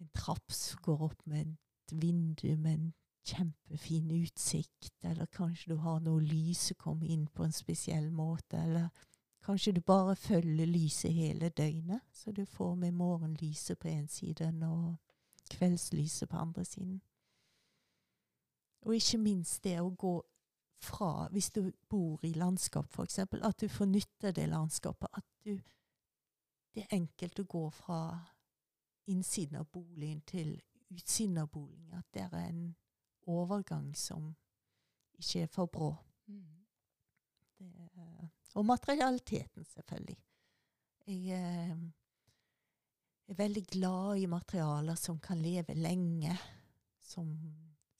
en 0.00 0.08
trapp 0.16 0.50
som 0.52 0.80
går 0.82 1.02
opp 1.10 1.26
med 1.26 1.40
et 1.52 1.92
vindu 2.00 2.56
med 2.56 2.72
en 2.78 2.94
kjempefin 3.24 4.10
utsikt. 4.10 5.04
Eller 5.04 5.26
kanskje 5.26 5.74
du 5.74 5.76
har 5.76 6.00
noe 6.00 6.20
lys 6.20 6.68
som 6.70 6.78
kommer 6.78 7.06
inn 7.06 7.26
på 7.26 7.44
en 7.44 7.54
spesiell 7.54 8.10
måte. 8.10 8.56
Eller 8.56 8.88
kanskje 9.44 9.72
du 9.72 9.80
bare 9.80 10.16
følger 10.16 10.66
lyset 10.66 11.12
hele 11.12 11.48
døgnet, 11.48 12.02
så 12.12 12.32
du 12.32 12.44
får 12.44 12.74
med 12.74 12.92
morgenlyset 12.92 13.78
på 13.78 13.88
en 13.88 14.08
side 14.08 14.52
og 14.68 14.96
kveldslyset 15.50 16.28
på 16.28 16.36
andre 16.36 16.64
siden. 16.64 17.00
Og 18.82 18.94
ikke 18.96 19.18
minst 19.18 19.64
det 19.64 19.78
å 19.80 19.90
gå 19.90 20.16
fra, 20.82 21.28
hvis 21.30 21.50
du 21.50 21.70
bor 21.88 22.24
i 22.26 22.32
landskap 22.34 22.90
f.eks., 22.90 23.18
at 23.18 23.60
du 23.60 23.68
får 23.68 23.86
nytte 23.86 24.32
det 24.32 24.48
landskapet. 24.48 25.08
At 25.12 25.24
du 25.44 25.60
Det 26.74 26.82
er 26.82 26.96
enkelt 26.96 27.38
å 27.38 27.44
gå 27.44 27.70
fra 27.70 27.96
innsiden 29.06 29.58
av 29.60 29.66
boligen 29.68 30.22
til 30.24 30.54
utsiden 30.90 31.38
av 31.38 31.50
boligen. 31.52 31.92
At 31.92 32.06
det 32.14 32.22
er 32.22 32.36
en 32.48 32.76
overgang 33.26 33.92
som 33.96 34.32
ikke 35.18 35.44
er 35.46 35.50
for 35.52 35.66
brå. 35.66 35.90
Mm. 36.26 36.64
Det 37.58 37.88
er, 37.96 38.28
og 38.54 38.66
materialiteten, 38.66 39.64
selvfølgelig. 39.64 40.18
Jeg 41.06 41.36
eh, 41.36 41.76
er 43.28 43.34
veldig 43.34 43.66
glad 43.66 44.16
i 44.16 44.26
materialer 44.26 44.94
som 44.94 45.18
kan 45.18 45.38
leve 45.38 45.74
lenge. 45.74 46.36
Som 47.00 47.36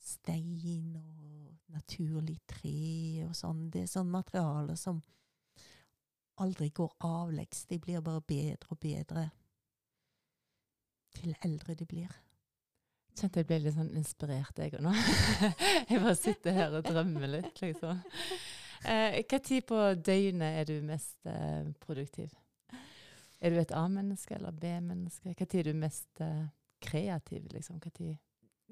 stein 0.03 0.97
og 0.97 1.73
naturlig 1.73 2.39
tre 2.49 3.27
og 3.27 3.35
sånn. 3.37 3.69
Det 3.71 3.85
er 3.85 3.91
sånne 3.91 4.19
materialer 4.19 4.79
som 4.79 5.01
aldri 6.43 6.71
går 6.75 6.97
avleggs. 7.07 7.67
De 7.71 7.79
blir 7.79 8.03
bare 8.05 8.23
bedre 8.27 8.75
og 8.75 8.81
bedre 8.83 9.29
til 11.17 11.35
eldre 11.45 11.77
de 11.79 11.87
blir. 11.87 12.13
Kjente 13.19 13.43
jeg 13.43 13.47
ble 13.51 13.59
litt 13.61 13.75
sånn 13.77 13.91
inspirert, 13.99 14.57
jeg 14.59 14.73
òg 14.79 14.85
nå. 14.87 14.93
jeg 15.91 16.01
bare 16.01 16.17
sitter 16.17 16.55
her 16.57 16.77
og 16.79 16.87
drømmer 16.87 17.29
litt, 17.29 17.61
liksom. 17.61 18.01
Eh, 18.89 19.19
Hva 19.29 19.39
tid 19.45 19.67
på 19.69 19.79
døgnet 20.01 20.61
er 20.63 20.69
du 20.71 20.79
mest 20.87 21.29
eh, 21.29 21.67
produktiv? 21.85 22.33
Er 23.43 23.51
du 23.53 23.59
et 23.61 23.75
A-menneske 23.75 24.37
eller 24.39 24.55
B-menneske? 24.55 25.35
Hva 25.37 25.47
tid 25.47 25.61
er 25.67 25.73
du 25.73 25.79
mest 25.83 26.23
eh, 26.25 26.45
kreativ, 26.83 27.49
liksom? 27.53 27.81
Hva 27.85 27.93
tid? 27.95 28.17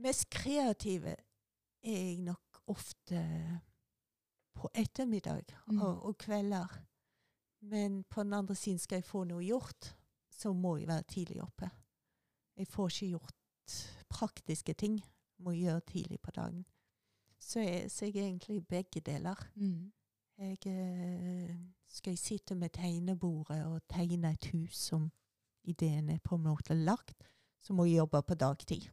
Mest 0.00 0.29
kreative 0.33 1.12
er 1.85 1.98
jeg 2.00 2.20
nok 2.24 2.62
ofte 2.72 3.20
på 4.57 4.70
ettermiddag 4.76 5.53
Mm. 5.70 5.83
og, 5.83 6.00
og 6.11 6.16
kvelder. 6.18 6.72
Men 7.62 8.00
på 8.09 8.22
den 8.24 8.33
andre 8.35 8.55
siden 8.57 8.79
skal 8.81 8.98
jeg 9.03 9.07
få 9.07 9.22
noe 9.29 9.44
gjort, 9.44 9.92
så 10.33 10.53
må 10.57 10.79
jeg 10.81 10.88
være 10.88 11.07
tidlig 11.12 11.42
oppe. 11.44 11.68
Jeg 12.57 12.66
får 12.72 12.88
ikke 12.90 13.11
gjort 13.12 13.37
praktiske 14.09 14.74
ting. 14.74 15.00
Må 15.38 15.54
gjøre 15.56 15.80
tidlig 15.88 16.20
på 16.20 16.30
dagen. 16.37 16.64
Så 17.40 17.61
jeg, 17.61 17.90
så 17.90 18.04
jeg 18.04 18.16
er 18.16 18.26
egentlig 18.26 18.66
begge 18.68 19.00
deler. 19.00 19.48
Mm. 19.54 19.92
Jeg, 20.38 20.59
eh, 20.66 21.56
skal 21.88 22.11
jeg 22.11 22.18
sitte 22.18 22.54
med 22.54 22.70
tegnebordet 22.70 23.64
og 23.66 23.80
tegne 23.88 24.33
et 24.33 24.50
hus 24.52 24.76
som 24.76 25.11
ideen 25.64 26.09
er 26.09 26.20
på 26.24 26.35
en 26.37 26.42
måte 26.42 26.74
lagt, 26.74 27.22
så 27.61 27.72
må 27.72 27.85
jeg 27.85 28.00
jobbe 28.00 28.22
på 28.22 28.35
dagtid. 28.35 28.88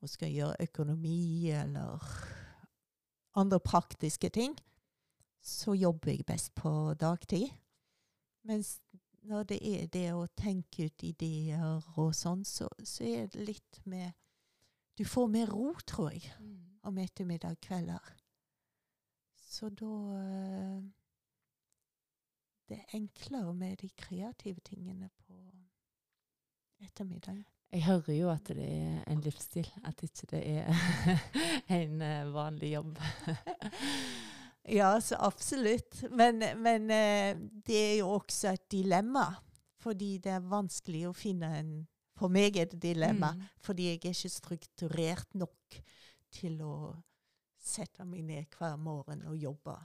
Og 0.00 0.08
skal 0.08 0.28
jeg 0.28 0.34
gjøre 0.40 0.62
økonomi 0.62 1.50
eller 1.50 2.04
andre 3.36 3.60
praktiske 3.60 4.28
ting, 4.28 4.56
så 5.42 5.72
jobber 5.72 6.10
jeg 6.12 6.26
best 6.26 6.54
på 6.54 6.94
dagtid. 6.94 7.48
Mens 8.44 8.80
når 9.22 9.42
det 9.50 9.58
er 9.62 9.86
det 9.92 10.06
å 10.16 10.26
tenke 10.36 10.86
ut 10.88 11.02
ideer 11.04 11.82
og 11.96 12.14
sånn, 12.16 12.44
så, 12.44 12.68
så 12.84 13.04
er 13.04 13.26
det 13.32 13.46
litt 13.48 13.80
med 13.84 14.12
Du 14.98 15.04
får 15.04 15.28
mer 15.32 15.46
ro, 15.52 15.74
tror 15.86 16.10
jeg 16.12 16.32
Mm. 16.40 16.56
om 16.82 16.98
ettermiddag 16.98 17.56
kvelder. 17.60 18.00
Så 19.50 19.68
da 19.68 19.92
eh, 20.16 20.82
Det 22.68 22.78
er 22.78 22.96
enklere 22.96 23.54
med 23.54 23.76
de 23.82 23.88
kreative 23.96 24.60
tingene 24.64 25.08
på 25.26 25.34
ettermiddagen. 26.80 27.44
Jeg 27.72 27.84
hører 27.84 28.14
jo 28.14 28.28
at 28.30 28.48
det 28.48 28.66
er 28.66 29.04
en 29.06 29.20
livsstil, 29.20 29.68
at 29.84 30.02
ikke 30.02 30.26
det 30.30 30.42
er 30.46 30.70
en 31.80 32.00
eh, 32.02 32.32
vanlig 32.34 32.72
jobb. 32.72 32.98
Ja, 34.68 35.00
så 35.00 35.16
absolutt. 35.18 36.02
Men, 36.10 36.42
men 36.60 36.90
eh, 36.90 37.36
det 37.66 37.78
er 37.92 37.94
jo 38.00 38.10
også 38.18 38.54
et 38.54 38.66
dilemma. 38.72 39.28
Fordi 39.80 40.18
det 40.20 40.34
er 40.36 40.44
vanskelig 40.44 41.06
å 41.08 41.16
finne 41.16 41.54
en 41.56 41.72
For 42.20 42.28
meg 42.28 42.58
er 42.60 42.66
det 42.68 42.82
dilemma. 42.82 43.30
Mm. 43.32 43.44
Fordi 43.64 43.86
jeg 43.86 43.96
er 43.96 44.10
ikke 44.12 44.28
strukturert 44.28 45.38
nok 45.40 45.78
til 46.30 46.58
å 46.60 46.74
sette 47.60 48.04
meg 48.04 48.26
ned 48.28 48.58
hver 48.58 48.76
morgen 48.76 49.22
og 49.28 49.38
jobbe 49.40 49.76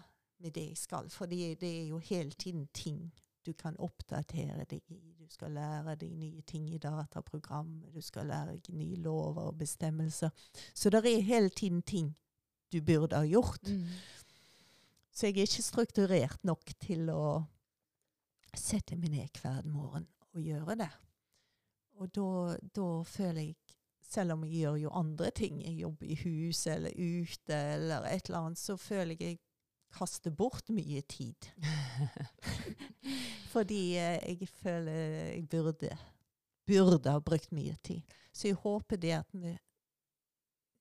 med 0.43 0.51
det 0.51 0.65
jeg 0.69 0.81
skal. 0.81 1.07
Fordi 1.09 1.53
det 1.55 1.69
er 1.69 1.85
jo 1.93 2.01
hele 2.03 2.35
tiden 2.35 2.67
ting 2.73 3.05
du 3.45 3.53
kan 3.53 3.77
oppdatere 3.79 4.65
deg 4.67 4.81
i. 4.91 4.99
Du 5.15 5.29
skal 5.29 5.53
lære 5.55 5.95
deg 6.01 6.11
nye 6.17 6.41
ting 6.41 6.67
i 6.73 6.81
dataprogrammet. 6.81 7.93
Du 7.93 8.01
skal 8.01 8.27
lære 8.27 8.57
deg 8.57 8.75
nye 8.75 8.99
lover 8.99 9.51
og 9.51 9.57
bestemmelser. 9.57 10.29
Så 10.73 10.89
det 10.89 11.05
er 11.05 11.21
hele 11.21 11.49
tiden 11.49 11.81
ting 11.81 12.15
du 12.73 12.81
burde 12.81 13.15
ha 13.15 13.23
gjort. 13.23 13.69
Mm. 13.69 13.85
Så 15.15 15.29
jeg 15.29 15.37
er 15.39 15.47
ikke 15.47 15.63
strukturert 15.63 16.41
nok 16.43 16.73
til 16.83 17.07
å 17.13 17.45
sette 18.55 18.97
meg 18.99 19.13
ned 19.13 19.39
hver 19.41 19.63
morgen 19.67 20.07
og 20.35 20.41
gjøre 20.43 20.75
det. 20.83 20.89
Og 21.95 22.11
da, 22.15 22.27
da 22.75 22.89
føler 23.07 23.41
jeg 23.49 23.55
Selv 24.05 24.35
om 24.35 24.43
jeg 24.45 24.59
gjør 24.61 24.75
jo 24.77 24.89
andre 24.93 25.31
ting, 25.33 25.55
jeg 25.65 25.79
jobber 25.81 26.05
i 26.13 26.15
huset 26.19 26.75
eller 26.75 26.91
ute 26.93 27.55
eller 27.73 28.03
et 28.05 28.27
eller 28.29 28.37
annet, 28.37 28.59
så 28.61 28.75
føler 28.77 29.15
jeg 29.17 29.31
jeg 29.31 29.39
kaster 29.97 30.29
bort 30.31 30.69
mye 30.69 31.01
tid. 31.09 31.47
Fordi 33.53 33.79
eh, 33.97 34.19
jeg 34.29 34.47
føler 34.61 34.93
jeg 35.33 35.47
burde, 35.49 35.89
burde 36.69 37.15
ha 37.15 37.19
brukt 37.19 37.51
mye 37.51 37.73
tid. 37.83 38.03
Så 38.29 38.51
jeg 38.51 38.59
håper 38.61 39.01
det 39.01 39.15
at 39.17 39.33
med, 39.33 39.57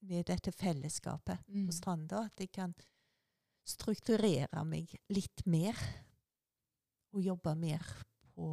med 0.04 0.28
dette 0.28 0.52
fellesskapet 0.52 1.38
Mm. 1.48 1.64
på 1.66 1.72
stranda, 1.72 2.26
at 2.28 2.40
jeg 2.44 2.52
kan 2.52 2.74
strukturere 3.64 4.64
meg 4.68 4.92
litt 5.12 5.44
mer. 5.50 5.78
Og 7.14 7.22
jobbe 7.22 7.54
mer 7.58 7.84
på 8.34 8.48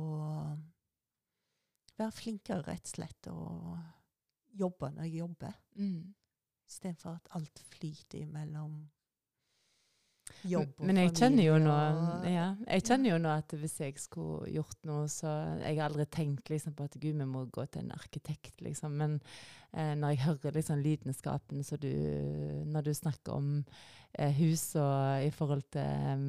Være 2.01 2.13
flinkere, 2.17 2.63
rett 2.65 2.87
og 2.87 2.91
slett, 2.95 3.27
og 3.29 4.55
jobbe 4.57 4.87
når 4.95 5.05
jeg 5.05 5.19
jobber. 5.19 5.57
Mm. 5.77 6.13
Istedenfor 6.65 7.19
at 7.19 7.27
alt 7.37 7.61
flyter 7.75 8.25
mellom 8.31 8.79
jobb 10.47 10.81
Men 10.85 10.99
jeg 11.01 11.13
kjenner 11.17 11.45
jo 11.45 11.55
nå 11.61 11.77
ja, 12.29 12.47
jeg 12.65 12.85
kjenner 12.87 13.13
jo 13.13 13.19
nå 13.21 13.31
at 13.33 13.55
hvis 13.57 13.77
jeg 13.83 13.95
skulle 14.01 14.51
gjort 14.51 14.77
noe, 14.87 15.07
så 15.11 15.31
Jeg 15.61 15.77
har 15.77 15.89
aldri 15.89 16.05
tenkt 16.11 16.51
liksom 16.51 16.75
på 16.77 16.87
at 16.87 16.97
gud, 16.97 17.17
vi 17.17 17.27
må 17.27 17.45
gå 17.51 17.65
til 17.71 17.85
en 17.85 17.95
arkitekt, 17.95 18.61
liksom. 18.63 18.95
Men 18.97 19.17
eh, 19.71 19.93
når 19.97 20.15
jeg 20.15 20.23
hører 20.25 20.57
liksom 20.59 20.83
lidenskapen 20.83 21.65
så 21.67 21.79
du 21.81 21.91
Når 22.71 22.87
du 22.87 22.93
snakker 22.97 23.37
om 23.37 23.51
eh, 24.13 24.31
hus 24.39 24.71
og 24.79 25.27
i 25.27 25.31
forhold 25.35 25.67
til 25.73 25.85
eh, 25.85 26.25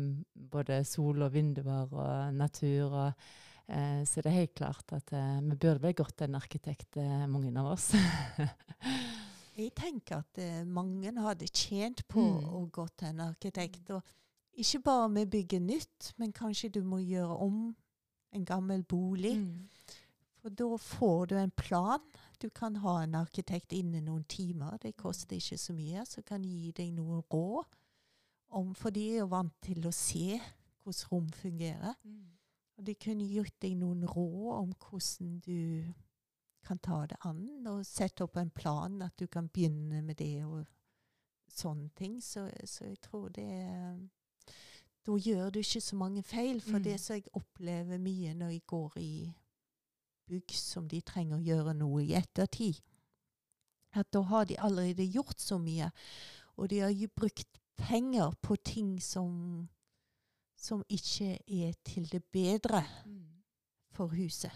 både 0.52 0.82
sol 0.88 1.22
og 1.22 1.32
vinduer 1.34 1.92
og 1.92 2.34
natur 2.34 2.92
og 2.92 3.08
eh, 3.68 4.02
Så 4.08 4.20
er 4.20 4.28
det 4.28 4.36
helt 4.38 4.54
klart 4.58 4.96
at 4.96 5.14
eh, 5.16 5.40
vi 5.40 5.56
burde 5.56 5.82
vel 5.82 5.96
gått 5.96 6.16
til 6.18 6.30
en 6.30 6.40
arkitekt, 6.40 6.96
eh, 6.96 7.26
mange 7.30 7.52
av 7.58 7.74
oss. 7.74 7.92
Jeg 9.56 9.74
tenker 9.76 10.22
at 10.22 10.38
eh, 10.40 10.64
mange 10.64 11.12
hadde 11.20 11.46
tjent 11.52 12.02
på 12.08 12.20
Mm. 12.22 12.44
å 12.48 12.70
gå 12.72 12.86
til 12.96 13.08
en 13.08 13.20
arkitekt. 13.20 13.90
Og 13.90 14.02
ikke 14.56 14.80
bare 14.82 15.08
med 15.08 15.26
å 15.26 15.30
bygge 15.30 15.60
nytt, 15.60 16.12
men 16.18 16.32
kanskje 16.32 16.70
du 16.72 16.82
må 16.84 16.98
gjøre 17.04 17.36
om 17.40 17.76
en 18.32 18.44
gammel 18.44 18.82
bolig. 18.84 19.36
Mm. 19.38 19.68
For 20.40 20.48
da 20.50 20.76
får 20.76 21.26
du 21.28 21.34
en 21.36 21.50
plan. 21.50 22.00
Du 22.40 22.48
kan 22.50 22.76
ha 22.76 23.02
en 23.02 23.14
arkitekt 23.14 23.72
innen 23.72 24.04
noen 24.08 24.24
timer. 24.24 24.78
Det 24.82 24.96
koster 24.96 25.36
ikke 25.36 25.58
så 25.58 25.72
mye. 25.76 26.04
Så 26.06 26.22
kan 26.26 26.42
gi 26.42 26.72
deg 26.72 26.92
noen 26.96 27.22
råd. 27.30 27.64
Om, 28.50 28.74
for 28.74 28.90
de 28.90 29.04
er 29.12 29.18
jo 29.22 29.26
vant 29.26 29.52
til 29.62 29.86
å 29.86 29.92
se 29.92 30.40
hvordan 30.82 31.08
rom 31.12 31.28
fungerer. 31.30 31.94
Og 32.78 32.84
de 32.86 32.94
kunne 32.94 33.28
gitt 33.28 33.54
deg 33.62 33.76
noen 33.76 34.02
råd 34.08 34.58
om 34.58 34.72
hvordan 34.74 35.38
du 35.44 35.84
kan 36.64 36.78
ta 36.78 37.06
det 37.06 37.16
an, 37.24 37.66
og 37.66 37.86
sette 37.86 38.24
opp 38.24 38.36
en 38.36 38.50
plan, 38.50 39.02
at 39.02 39.16
du 39.18 39.26
kan 39.26 39.48
begynne 39.48 40.02
med 40.02 40.16
det 40.16 40.44
og 40.44 40.64
sånne 41.50 41.90
ting. 41.96 42.20
Så, 42.22 42.48
så 42.64 42.84
jeg 42.84 43.00
tror 43.00 43.28
det 43.28 43.48
Da 45.06 45.16
gjør 45.18 45.50
du 45.50 45.58
ikke 45.58 45.80
så 45.80 45.96
mange 45.96 46.22
feil. 46.22 46.60
For 46.60 46.78
Mm. 46.78 46.84
det 46.84 47.00
som 47.00 47.14
jeg 47.16 47.24
opplever 47.34 47.98
mye 47.98 48.34
når 48.34 48.48
jeg 48.52 48.66
går 48.66 48.92
i 48.98 49.32
bygg 50.28 50.52
som 50.54 50.88
de 50.88 51.00
trenger 51.00 51.36
å 51.36 51.42
gjøre 51.42 51.74
noe 51.74 52.04
i 52.04 52.14
ettertid, 52.14 52.78
at 53.92 54.06
da 54.12 54.20
har 54.22 54.44
de 54.44 54.56
allerede 54.58 55.02
gjort 55.12 55.40
så 55.40 55.58
mye, 55.58 55.90
og 56.56 56.70
de 56.70 56.78
har 56.78 56.90
jo 56.90 57.08
brukt 57.16 57.58
penger 57.76 58.30
på 58.42 58.56
ting 58.64 59.02
som 59.02 59.68
som 60.56 60.84
ikke 60.88 61.38
er 61.48 61.72
til 61.84 62.06
det 62.12 62.22
bedre 62.32 62.84
for 63.90 64.06
huset. 64.14 64.52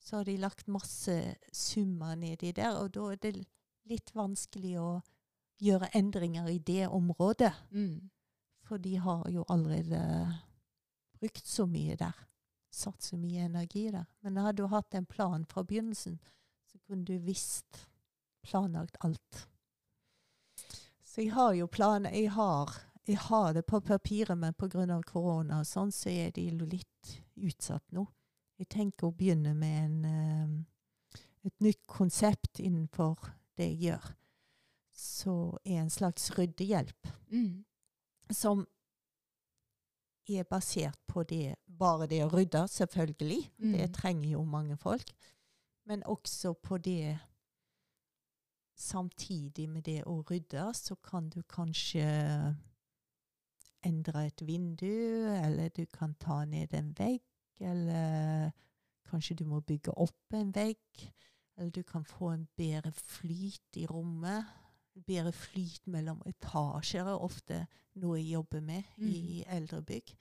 Så 0.00 0.16
har 0.16 0.24
de 0.24 0.36
lagt 0.40 0.68
masse 0.68 1.16
summer 1.52 2.16
nedi 2.16 2.52
der, 2.56 2.78
og 2.80 2.94
da 2.96 3.10
er 3.12 3.20
det 3.20 3.34
litt 3.90 4.14
vanskelig 4.16 4.78
å 4.80 4.90
gjøre 5.60 5.90
endringer 5.96 6.48
i 6.48 6.58
det 6.58 6.86
området. 6.88 7.52
Mm. 7.70 8.10
For 8.64 8.80
de 8.80 8.96
har 8.96 9.26
jo 9.28 9.44
allerede 9.48 10.00
brukt 11.20 11.46
så 11.46 11.66
mye 11.68 11.96
der. 12.00 12.16
Satt 12.70 13.02
så 13.02 13.18
mye 13.18 13.44
energi 13.44 13.88
der. 13.90 14.06
Men 14.20 14.38
hadde 14.40 14.62
du 14.62 14.70
hatt 14.72 14.94
en 14.94 15.06
plan 15.06 15.44
fra 15.50 15.64
begynnelsen, 15.66 16.20
så 16.70 16.78
kunne 16.86 17.04
du 17.04 17.18
visst 17.18 17.86
planlagt 18.46 18.96
alt. 19.00 19.48
Så 21.04 21.24
jeg 21.24 21.34
har 21.34 21.52
jo 21.58 21.66
planer. 21.66 22.14
Jeg 22.14 22.30
har, 22.30 22.70
jeg 23.04 23.18
har 23.18 23.52
det 23.52 23.66
på 23.66 23.80
papiret, 23.80 24.38
men 24.38 24.54
pga. 24.54 25.02
korona 25.02 25.60
og 25.60 25.66
sånn, 25.66 25.92
så 25.92 26.08
er 26.08 26.30
de 26.30 26.50
litt 26.50 27.16
utsatt 27.34 27.84
nå. 27.92 28.06
Jeg 28.60 28.68
tenker 28.68 29.08
å 29.08 29.14
begynne 29.16 29.54
med 29.56 29.76
en, 29.84 30.04
eh, 30.04 31.20
et 31.48 31.60
nytt 31.64 31.86
konsept 31.88 32.60
innenfor 32.60 33.16
det 33.56 33.70
jeg 33.70 33.78
gjør. 33.86 34.10
Så 34.92 35.34
er 35.64 35.80
en 35.80 35.90
slags 35.90 36.30
ryddehjelp 36.36 37.08
Mm. 37.32 37.64
som 38.30 38.66
er 40.28 40.44
basert 40.44 40.98
på 41.08 41.22
det, 41.26 41.56
bare 41.66 42.06
det 42.06 42.20
å 42.24 42.30
rydde, 42.30 42.68
selvfølgelig. 42.68 43.50
Mm. 43.58 43.72
Det 43.72 43.92
trenger 43.94 44.30
jo 44.30 44.44
mange 44.44 44.76
folk. 44.76 45.10
Men 45.86 46.02
også 46.02 46.54
på 46.62 46.78
det 46.78 47.18
Samtidig 48.80 49.68
med 49.68 49.82
det 49.84 50.04
å 50.08 50.22
rydde, 50.24 50.74
så 50.74 50.94
kan 51.04 51.28
du 51.28 51.42
kanskje 51.42 52.56
endre 53.84 54.26
et 54.26 54.40
vindu, 54.40 55.26
eller 55.44 55.68
du 55.68 55.84
kan 55.84 56.14
ta 56.14 56.44
ned 56.46 56.72
en 56.72 56.94
vegg, 56.96 57.20
eller 57.60 58.50
kanskje 59.10 59.36
du 59.40 59.44
må 59.48 59.60
bygge 59.60 59.94
opp 59.98 60.36
en 60.36 60.52
vegg. 60.54 61.04
Eller 61.56 61.70
du 61.70 61.82
kan 61.82 62.04
få 62.04 62.32
en 62.34 62.48
bedre 62.56 62.92
flyt 62.92 63.76
i 63.76 63.86
rommet. 63.86 64.48
Bedre 65.06 65.32
flyt 65.32 65.86
mellom 65.90 66.22
etasjer 66.28 67.08
er 67.08 67.24
ofte 67.24 67.64
noe 68.00 68.18
jeg 68.18 68.34
jobber 68.34 68.64
med 68.64 69.00
i 69.04 69.42
eldrebygg. 69.48 70.14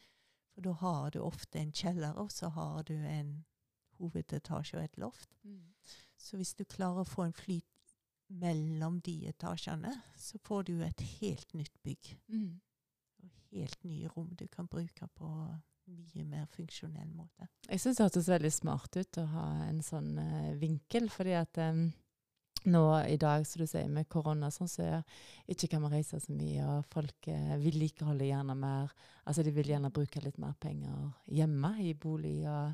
For 0.53 0.65
da 0.65 0.75
har 0.81 1.09
du 1.15 1.21
ofte 1.23 1.59
en 1.61 1.71
kjeller, 1.71 2.17
og 2.19 2.31
så 2.31 2.49
har 2.51 2.83
du 2.83 2.95
en 2.97 3.45
hovedetasje 3.99 4.77
og 4.77 4.83
et 4.83 4.97
loft. 4.97 5.29
Mm. 5.43 5.73
Så 6.19 6.37
hvis 6.37 6.55
du 6.55 6.65
klarer 6.67 7.03
å 7.03 7.07
få 7.07 7.27
en 7.27 7.35
flyt 7.35 7.95
mellom 8.29 8.99
de 9.05 9.15
etasjene, 9.31 9.93
så 10.17 10.39
får 10.43 10.67
du 10.69 10.73
et 10.85 11.05
helt 11.19 11.53
nytt 11.57 11.79
bygg. 11.83 12.11
Mm. 12.27 12.59
Og 13.23 13.31
helt 13.51 13.83
nye 13.87 14.11
rom 14.15 14.33
du 14.35 14.47
kan 14.51 14.67
bruke 14.67 15.07
på 15.15 15.31
mye 15.89 16.25
mer 16.27 16.45
funksjonell 16.53 17.09
måte. 17.13 17.49
Jeg 17.69 17.81
syns 17.81 17.99
det 17.99 18.05
hørtes 18.05 18.29
veldig 18.31 18.51
smart 18.53 18.99
ut 18.99 19.19
å 19.21 19.25
ha 19.33 19.47
en 19.67 19.81
sånn 19.85 20.13
uh, 20.19 20.53
vinkel, 20.59 21.09
fordi 21.13 21.35
at 21.39 21.59
um, 21.65 21.87
nå 22.67 22.83
i 23.07 23.17
dag, 23.19 23.45
som 23.47 23.63
du 23.63 23.67
sier, 23.69 23.87
med 23.91 24.09
korona 24.11 24.49
sånn, 24.51 24.69
så 24.69 24.87
ikke 25.49 25.69
kan 25.71 25.83
man 25.83 25.93
reise 25.93 26.19
så 26.19 26.33
mye, 26.35 26.65
og 26.67 26.87
folk 26.91 27.29
eh, 27.31 27.55
vedlikeholder 27.61 28.27
gjerne 28.27 28.55
mer. 28.59 28.91
Altså 29.23 29.45
de 29.45 29.53
vil 29.55 29.71
gjerne 29.71 29.91
bruke 29.95 30.21
litt 30.23 30.39
mer 30.41 30.55
penger 30.59 31.11
hjemme, 31.31 31.73
i 31.85 31.93
bolig 31.93 32.41
og 32.49 32.73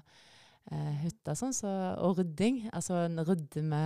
eh, 0.71 0.93
hytter, 1.03 1.37
sånn, 1.37 1.53
så, 1.55 1.71
og 2.01 2.21
rydding. 2.21 2.63
Altså 2.73 3.03
en 3.05 3.21
rydder 3.21 3.67
vi, 3.69 3.83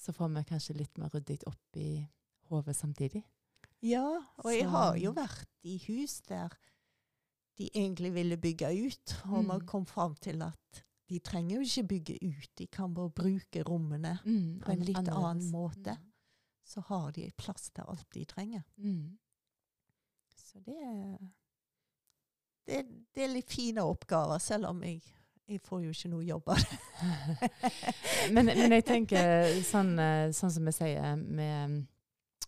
så 0.00 0.16
får 0.16 0.34
vi 0.36 0.46
kanskje 0.52 0.80
litt 0.80 1.00
mer 1.00 1.12
ryddig 1.14 1.40
opp 1.48 1.80
i 1.80 1.92
hodet 2.50 2.76
samtidig. 2.76 3.24
Ja, 3.80 4.04
og 4.42 4.50
jeg 4.52 4.68
har 4.68 4.98
jo 5.00 5.14
vært 5.16 5.48
i 5.64 5.78
hus 5.86 6.18
der 6.28 6.52
de 7.60 7.68
egentlig 7.76 8.10
ville 8.16 8.36
bygge 8.40 8.70
ut, 8.86 9.16
og 9.30 9.44
man 9.44 9.60
Mm. 9.60 9.66
kom 9.68 9.86
fram 9.86 10.14
til 10.16 10.40
at 10.42 10.82
de 11.10 11.18
trenger 11.18 11.56
jo 11.58 11.62
ikke 11.66 11.88
bygge 11.88 12.18
ut, 12.24 12.50
de 12.58 12.66
kan 12.66 12.94
bare 12.94 13.10
bruke 13.10 13.62
rommene. 13.68 14.14
Mm, 14.24 14.60
På 14.62 14.72
en 14.72 14.80
litt 14.86 14.96
annerledes. 14.96 15.24
annen 15.24 15.50
måte. 15.52 15.96
Så 16.64 16.80
har 16.86 17.10
de 17.12 17.30
plass 17.36 17.70
til 17.74 17.84
alt 17.88 18.06
de 18.14 18.24
trenger. 18.24 18.62
Mm. 18.78 19.18
Så 20.36 20.60
det 20.64 20.76
er, 20.82 21.16
det, 22.66 22.86
det 23.14 23.24
er 23.24 23.32
litt 23.34 23.50
fine 23.50 23.82
oppgaver, 23.82 24.38
selv 24.38 24.66
om 24.70 24.82
jeg, 24.86 25.02
jeg 25.48 25.60
får 25.66 25.82
jo 25.84 25.90
ikke 25.90 26.10
noe 26.12 26.24
jobb 26.24 26.48
av 26.48 26.62
det. 26.62 26.78
men, 28.34 28.48
jeg 28.48 28.84
tenker 28.86 29.50
sånn, 29.72 29.92
eh, 29.98 30.30
sånn 30.36 30.50
som 30.54 30.64
vi 30.70 30.72
sier 30.78 31.16
med 31.18 31.82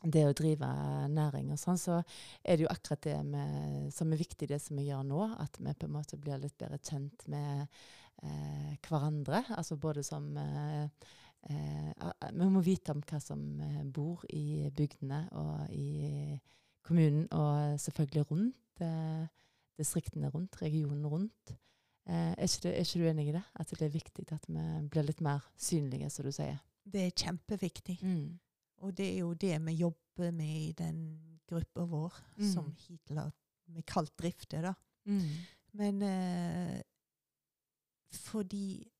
det 0.04 0.24
å 0.26 0.34
drive 0.36 0.68
næring 1.12 1.52
og 1.54 1.60
sånn, 1.60 1.80
så 1.80 1.98
er 2.42 2.58
det 2.58 2.66
jo 2.66 2.70
akkurat 2.72 3.02
det 3.06 3.18
med, 3.26 3.90
som 3.94 4.12
er 4.12 4.20
viktig, 4.20 4.48
det 4.50 4.58
som 4.62 4.78
vi 4.78 4.88
gjør 4.88 5.04
nå. 5.06 5.24
At 5.42 5.58
vi 5.60 5.74
på 5.74 5.88
en 5.88 5.96
måte 5.96 6.18
blir 6.20 6.40
litt 6.42 6.56
bedre 6.58 6.80
kjent 6.82 7.26
med 7.32 7.66
eh, 8.22 8.72
hverandre. 8.86 9.44
Altså 9.56 9.78
både 9.80 10.04
som 10.06 10.30
eh, 10.38 10.84
eh, 11.50 12.08
Vi 12.32 12.48
må 12.48 12.64
vite 12.64 12.94
om 12.94 13.02
hva 13.06 13.20
som 13.22 13.44
eh, 13.62 13.82
bor 13.84 14.24
i 14.32 14.70
bygdene 14.74 15.24
og 15.38 15.70
i 15.76 16.38
kommunen, 16.82 17.28
og 17.30 17.78
selvfølgelig 17.80 18.26
rundt. 18.30 18.82
Eh, 18.82 19.26
distriktene 19.78 20.30
rundt, 20.30 20.60
regionen 20.62 21.06
rundt. 21.06 21.54
Eh, 22.06 22.32
er, 22.34 22.46
ikke 22.46 22.68
det, 22.68 22.72
er 22.74 22.86
ikke 22.86 23.00
du 23.00 23.08
enig 23.08 23.28
i 23.28 23.34
det? 23.36 23.42
At 23.54 23.70
det 23.70 23.86
er 23.86 23.94
viktig 23.94 24.26
at 24.34 24.48
vi 24.48 24.64
blir 24.90 25.06
litt 25.06 25.22
mer 25.22 25.44
synlige, 25.56 26.10
som 26.10 26.26
du 26.26 26.32
sier? 26.34 26.58
Det 26.82 27.06
er 27.06 27.14
kjempeviktig. 27.14 27.98
Mm. 28.02 28.40
Og 28.82 28.94
det 28.98 29.06
er 29.12 29.18
jo 29.22 29.32
det 29.38 29.54
vi 29.66 29.72
jobber 29.78 30.32
med 30.34 30.54
i 30.68 30.72
den 30.78 31.02
gruppa 31.48 31.84
vår, 31.86 32.12
Mm. 32.38 32.52
som 32.52 32.70
hittil 32.74 33.18
har 33.18 33.32
vi 33.72 33.82
kalt 33.86 34.12
drifter, 34.18 34.62
da. 34.62 34.72
Mm. 35.06 35.28
Men 35.74 36.02
eh, 36.02 36.80
fordi 38.12 38.90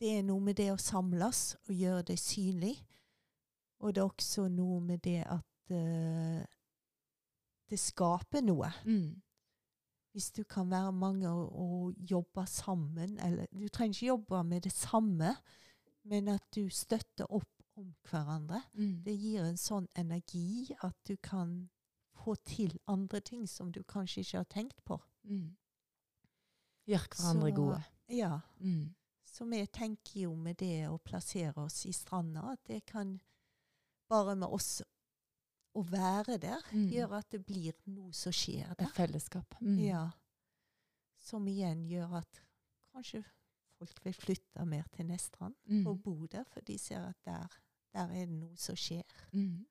det 0.00 0.14
er 0.18 0.22
noe 0.24 0.40
med 0.40 0.56
det 0.56 0.70
å 0.72 0.78
samles 0.80 1.56
og 1.68 1.74
gjøre 1.76 2.06
det 2.12 2.18
synlig. 2.22 2.76
Og 3.80 3.94
det 3.94 4.00
er 4.02 4.08
også 4.08 4.46
noe 4.52 4.80
med 4.84 5.02
det 5.04 5.18
at 5.26 5.74
eh, 5.76 6.44
det 7.70 7.78
skaper 7.80 8.42
noe. 8.44 8.70
Mm. 8.86 9.20
Hvis 10.12 10.30
du 10.34 10.42
kan 10.44 10.70
være 10.72 10.92
mange 10.92 11.28
og, 11.30 11.52
og 11.54 11.94
jobbe 12.10 12.46
sammen, 12.50 13.18
eller 13.22 13.46
du 13.52 13.68
trenger 13.68 13.94
ikke 13.94 14.06
jobbe 14.10 14.42
med 14.44 14.62
det 14.66 14.72
samme, 14.74 15.34
men 16.10 16.28
at 16.32 16.42
du 16.54 16.64
støtter 16.72 17.28
opp 17.30 17.59
om 17.80 17.94
hverandre. 18.10 18.62
Mm. 18.74 19.02
Det 19.04 19.14
gir 19.18 19.44
en 19.44 19.56
sånn 19.60 19.86
energi 19.96 20.70
at 20.82 20.96
du 21.08 21.16
kan 21.16 21.68
få 22.20 22.34
til 22.44 22.78
andre 22.88 23.20
ting 23.20 23.46
som 23.48 23.72
du 23.72 23.82
kanskje 23.82 24.20
ikke 24.24 24.36
har 24.42 24.48
tenkt 24.52 24.84
på. 24.84 24.98
Mm. 25.24 25.56
Gjør 26.88 27.06
hverandre 27.08 27.50
Så- 27.50 27.56
gode. 27.56 27.84
Ja, 28.08 28.40
Mm. 28.60 28.94
Så 29.24 29.44
vi 29.48 29.66
tenker 29.66 30.20
jo 30.22 30.34
med 30.34 30.56
det 30.58 30.88
å 30.88 30.98
plassere 30.98 31.56
oss 31.58 31.86
i 31.86 31.92
stranda, 31.92 32.42
at 32.52 32.64
det 32.64 32.84
kan 32.86 33.20
bare 34.08 34.34
med 34.36 34.48
oss 34.48 34.82
å 35.76 35.84
være 35.84 36.36
der 36.40 36.60
Mm. 36.72 36.90
gjør 36.90 37.12
at 37.18 37.30
det 37.30 37.46
blir 37.46 37.72
noe 37.86 38.12
som 38.12 38.32
skjer 38.32 38.74
der. 38.76 38.86
Et 38.86 38.92
fellesskap. 38.94 39.54
Mm. 39.60 39.78
Ja. 39.78 40.10
Som 41.18 41.46
igjen 41.46 41.86
gjør 41.88 42.12
at 42.18 42.40
kanskje 42.92 43.24
folk 43.78 44.02
vil 44.04 44.12
flytte 44.14 44.66
mer 44.66 44.82
til 44.92 45.06
Nestrand 45.06 45.54
Mm. 45.68 45.86
og 45.86 46.02
bo 46.02 46.26
der, 46.26 46.44
for 46.44 46.60
de 46.60 46.76
ser 46.76 46.98
at 47.06 47.16
der, 47.24 47.46
der 47.94 48.06
er 48.14 48.26
det 48.26 48.38
noe 48.38 48.56
som 48.60 48.78
skjer. 48.78 49.20
Mm. 49.32 49.66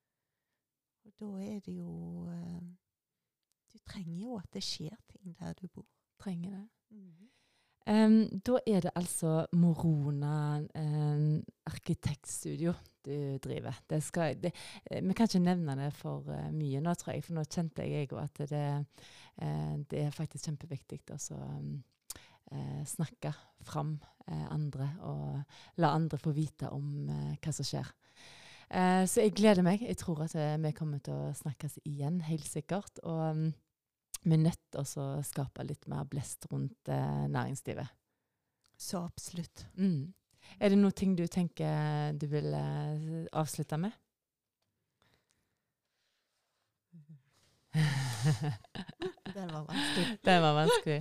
Og 1.06 1.16
da 1.20 1.32
er 1.46 1.60
det 1.66 1.76
jo 1.78 2.28
eh, 2.34 2.62
Du 3.70 3.78
trenger 3.86 4.18
jo 4.24 4.38
at 4.40 4.50
det 4.54 4.64
skjer 4.66 4.96
ting 5.12 5.36
der 5.40 5.54
du 5.54 5.68
bor. 5.68 5.86
Trenger 6.20 6.52
det. 6.58 6.68
Em, 7.90 8.42
da 8.46 8.60
er 8.68 8.82
det 8.86 8.92
altså 8.96 9.46
Morona 9.58 10.60
um, 10.60 11.44
arkitektstudio 11.66 12.74
du 13.06 13.38
driver. 13.42 13.78
Det 13.90 14.02
skal, 14.04 14.36
det, 14.42 14.52
eh, 14.92 15.02
vi 15.06 15.14
kan 15.14 15.30
ikke 15.30 15.40
nevne 15.40 15.78
det 15.80 15.94
for 15.98 16.28
eh, 16.34 16.50
mye 16.54 16.82
nå, 16.84 16.94
tror 16.94 17.14
jeg, 17.14 17.24
for 17.26 17.38
nå 17.38 17.46
kjente 17.48 17.88
jeg 17.88 18.10
òg 18.12 18.20
at 18.26 18.44
det, 18.52 18.66
det 19.90 20.04
er 20.04 20.12
faktisk 20.12 20.50
kjempeviktig 20.50 21.02
Altså, 21.10 21.40
um, 21.40 21.80
eh, 22.52 22.84
snakke 22.88 23.34
fram 23.68 23.96
eh, 24.28 24.46
andre 24.52 24.90
og 25.08 25.82
la 25.82 25.94
andre 25.96 26.20
få 26.22 26.34
vite 26.36 26.70
om 26.74 27.10
eh, 27.10 27.38
hva 27.42 27.54
som 27.56 27.68
skjer. 27.68 27.90
Eh, 28.70 29.04
så 29.10 29.24
jeg 29.24 29.36
gleder 29.38 29.66
meg. 29.66 29.82
Jeg 29.82 29.98
tror 30.02 30.24
at 30.26 30.36
eh, 30.38 30.58
vi 30.62 30.72
kommer 30.78 31.02
til 31.04 31.14
å 31.16 31.34
snakkes 31.38 31.80
igjen, 31.90 32.22
helt 32.28 32.48
sikkert. 32.48 33.02
Og 33.04 33.22
um, 33.34 33.48
vi 34.24 34.36
er 34.36 34.44
nødt 34.44 34.62
til 34.74 34.84
å 34.84 35.08
skape 35.26 35.66
litt 35.66 35.88
mer 35.90 36.06
blest 36.10 36.46
rundt 36.52 36.92
eh, 36.92 37.26
næringslivet. 37.32 37.90
Så 38.80 39.02
absolutt. 39.04 39.66
Mm. 39.80 40.14
Er 40.60 40.72
det 40.72 40.80
noen 40.80 40.96
ting 40.96 41.18
du 41.18 41.26
tenker 41.28 42.14
du 42.18 42.28
vil 42.32 42.56
avslutte 43.36 43.78
med? 43.82 43.92
Den 49.36 49.52
var 49.54 49.66
vanskelig. 49.68 50.18
Den 50.26 50.42
var 50.42 50.56
vanskelig. 50.58 50.98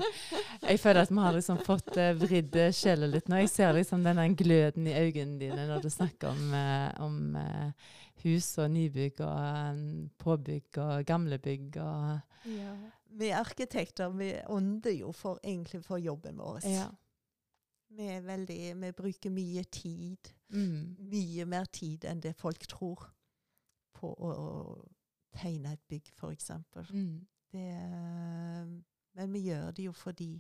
Jeg 0.63 0.81
føler 0.83 1.01
at 1.07 1.11
vi 1.13 1.23
har 1.25 1.33
liksom 1.39 1.59
fått 1.67 1.91
uh, 1.97 2.11
vridd 2.21 2.59
skjellet 2.77 3.13
litt 3.15 3.29
nå. 3.31 3.41
Jeg 3.45 3.51
ser 3.53 3.73
liksom 3.77 4.05
denne 4.07 4.27
gløden 4.39 4.87
i 4.91 4.95
øynene 4.99 5.39
dine 5.41 5.67
når 5.71 5.83
du 5.87 5.91
snakker 5.93 6.31
om, 6.33 6.53
uh, 6.53 6.91
om 7.07 7.19
uh, 7.37 7.91
hus 8.25 8.51
og 8.59 8.71
nybygg 8.75 9.21
og 9.25 9.75
um, 9.75 9.83
påbygg 10.19 10.81
og 10.85 11.05
gamlebygg 11.09 11.77
og 11.83 12.49
Ja. 12.49 12.77
Vi 13.19 13.31
arkitekter 13.33 14.11
vi 14.15 14.35
ånder 14.53 14.93
jo 14.93 15.13
for, 15.17 15.39
egentlig 15.43 15.81
for 15.85 15.97
jobben 15.99 16.37
vår. 16.39 16.61
Ja. 16.69 16.87
Vi, 17.89 18.05
er 18.05 18.21
veldig, 18.21 18.59
vi 18.83 18.91
bruker 18.93 19.31
mye 19.33 19.63
tid, 19.65 20.35
Mm. 20.49 20.97
mye 21.11 21.45
mer 21.45 21.67
tid 21.73 22.05
enn 22.09 22.21
det 22.25 22.35
folk 22.37 22.63
tror, 22.69 23.03
på 23.99 24.09
å, 24.13 24.29
å 24.33 24.85
tegne 25.37 25.75
et 25.75 25.83
bygg, 25.91 26.07
f.eks. 26.17 26.51
Mm. 26.91 27.27
Men 27.55 29.33
vi 29.33 29.41
gjør 29.49 29.71
det 29.75 29.85
jo 29.89 29.93
fordi 29.93 30.33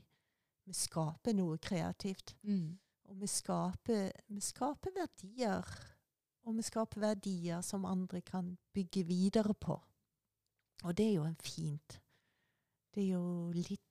vi 0.68 0.74
skaper 0.76 1.32
noe 1.34 1.58
kreativt. 1.58 2.34
Mm. 2.42 2.78
Og 3.08 3.20
vi 3.20 3.26
skaper, 3.26 4.10
vi 4.28 4.40
skaper 4.44 4.92
verdier. 4.94 5.64
Og 6.44 6.56
vi 6.56 6.62
skaper 6.62 7.00
verdier 7.00 7.60
som 7.64 7.84
andre 7.88 8.20
kan 8.20 8.56
bygge 8.74 9.04
videre 9.08 9.54
på. 9.54 9.78
Og 10.84 10.96
det 10.96 11.06
er 11.08 11.14
jo 11.16 11.24
en 11.24 11.40
fint. 11.42 12.00
Det 12.94 13.02
er 13.04 13.14
jo 13.16 13.50
litt 13.54 13.84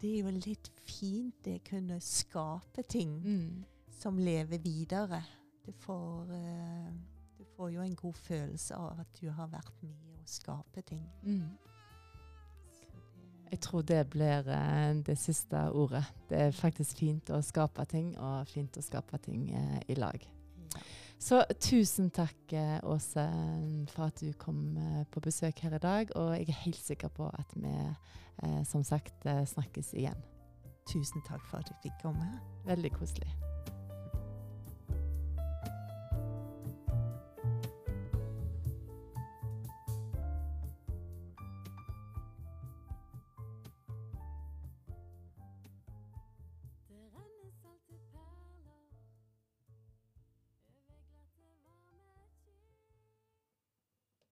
det 0.00 0.08
er 0.14 0.22
jo 0.22 0.30
litt 0.32 0.68
fint 0.80 1.42
det 1.44 1.58
å 1.58 1.64
kunne 1.66 1.96
skape 2.00 2.82
ting 2.88 3.18
Mm. 3.20 3.64
som 3.92 4.16
lever 4.18 4.58
videre. 4.58 5.18
Du 5.66 5.72
får, 5.72 6.30
uh, 6.30 6.92
du 7.38 7.44
får 7.44 7.70
jo 7.74 7.82
en 7.82 7.96
god 7.96 8.14
følelse 8.14 8.74
av 8.74 9.00
at 9.00 9.20
du 9.20 9.28
har 9.30 9.48
vært 9.48 9.82
med 9.82 10.22
å 10.22 10.24
skape 10.24 10.82
ting. 10.82 11.04
Mm. 11.22 11.50
Jeg 13.50 13.60
tror 13.64 13.82
det 13.82 14.04
blir 14.12 14.46
eh, 14.54 15.00
det 15.06 15.18
siste 15.18 15.66
ordet. 15.74 16.04
Det 16.30 16.38
er 16.38 16.54
faktisk 16.54 17.02
fint 17.02 17.30
å 17.34 17.42
skape 17.42 17.84
ting, 17.90 18.12
og 18.18 18.48
fint 18.48 18.78
å 18.78 18.84
skape 18.84 19.18
ting 19.24 19.48
eh, 19.50 19.78
i 19.90 19.98
lag. 19.98 20.22
Ja. 20.74 20.82
Så 21.20 21.42
tusen 21.60 22.08
takk, 22.10 22.52
eh, 22.52 22.78
Åse, 22.82 23.26
for 23.92 24.06
at 24.08 24.20
du 24.20 24.32
kom 24.40 24.76
eh, 24.76 25.04
på 25.12 25.20
besøk 25.20 25.60
her 25.60 25.76
i 25.76 25.82
dag. 25.82 26.14
Og 26.16 26.32
jeg 26.38 26.48
er 26.48 26.62
helt 26.64 26.80
sikker 26.80 27.12
på 27.12 27.28
at 27.28 27.52
vi 27.54 27.74
eh, 27.76 28.62
som 28.64 28.84
sagt 28.84 29.28
snakkes 29.52 29.92
igjen. 29.92 30.24
Tusen 30.88 31.20
takk 31.28 31.44
for 31.50 31.60
at 31.60 31.68
du 31.68 31.76
fikk 31.84 32.00
komme. 32.02 32.32
Veldig 32.64 32.96
koselig. 32.96 33.49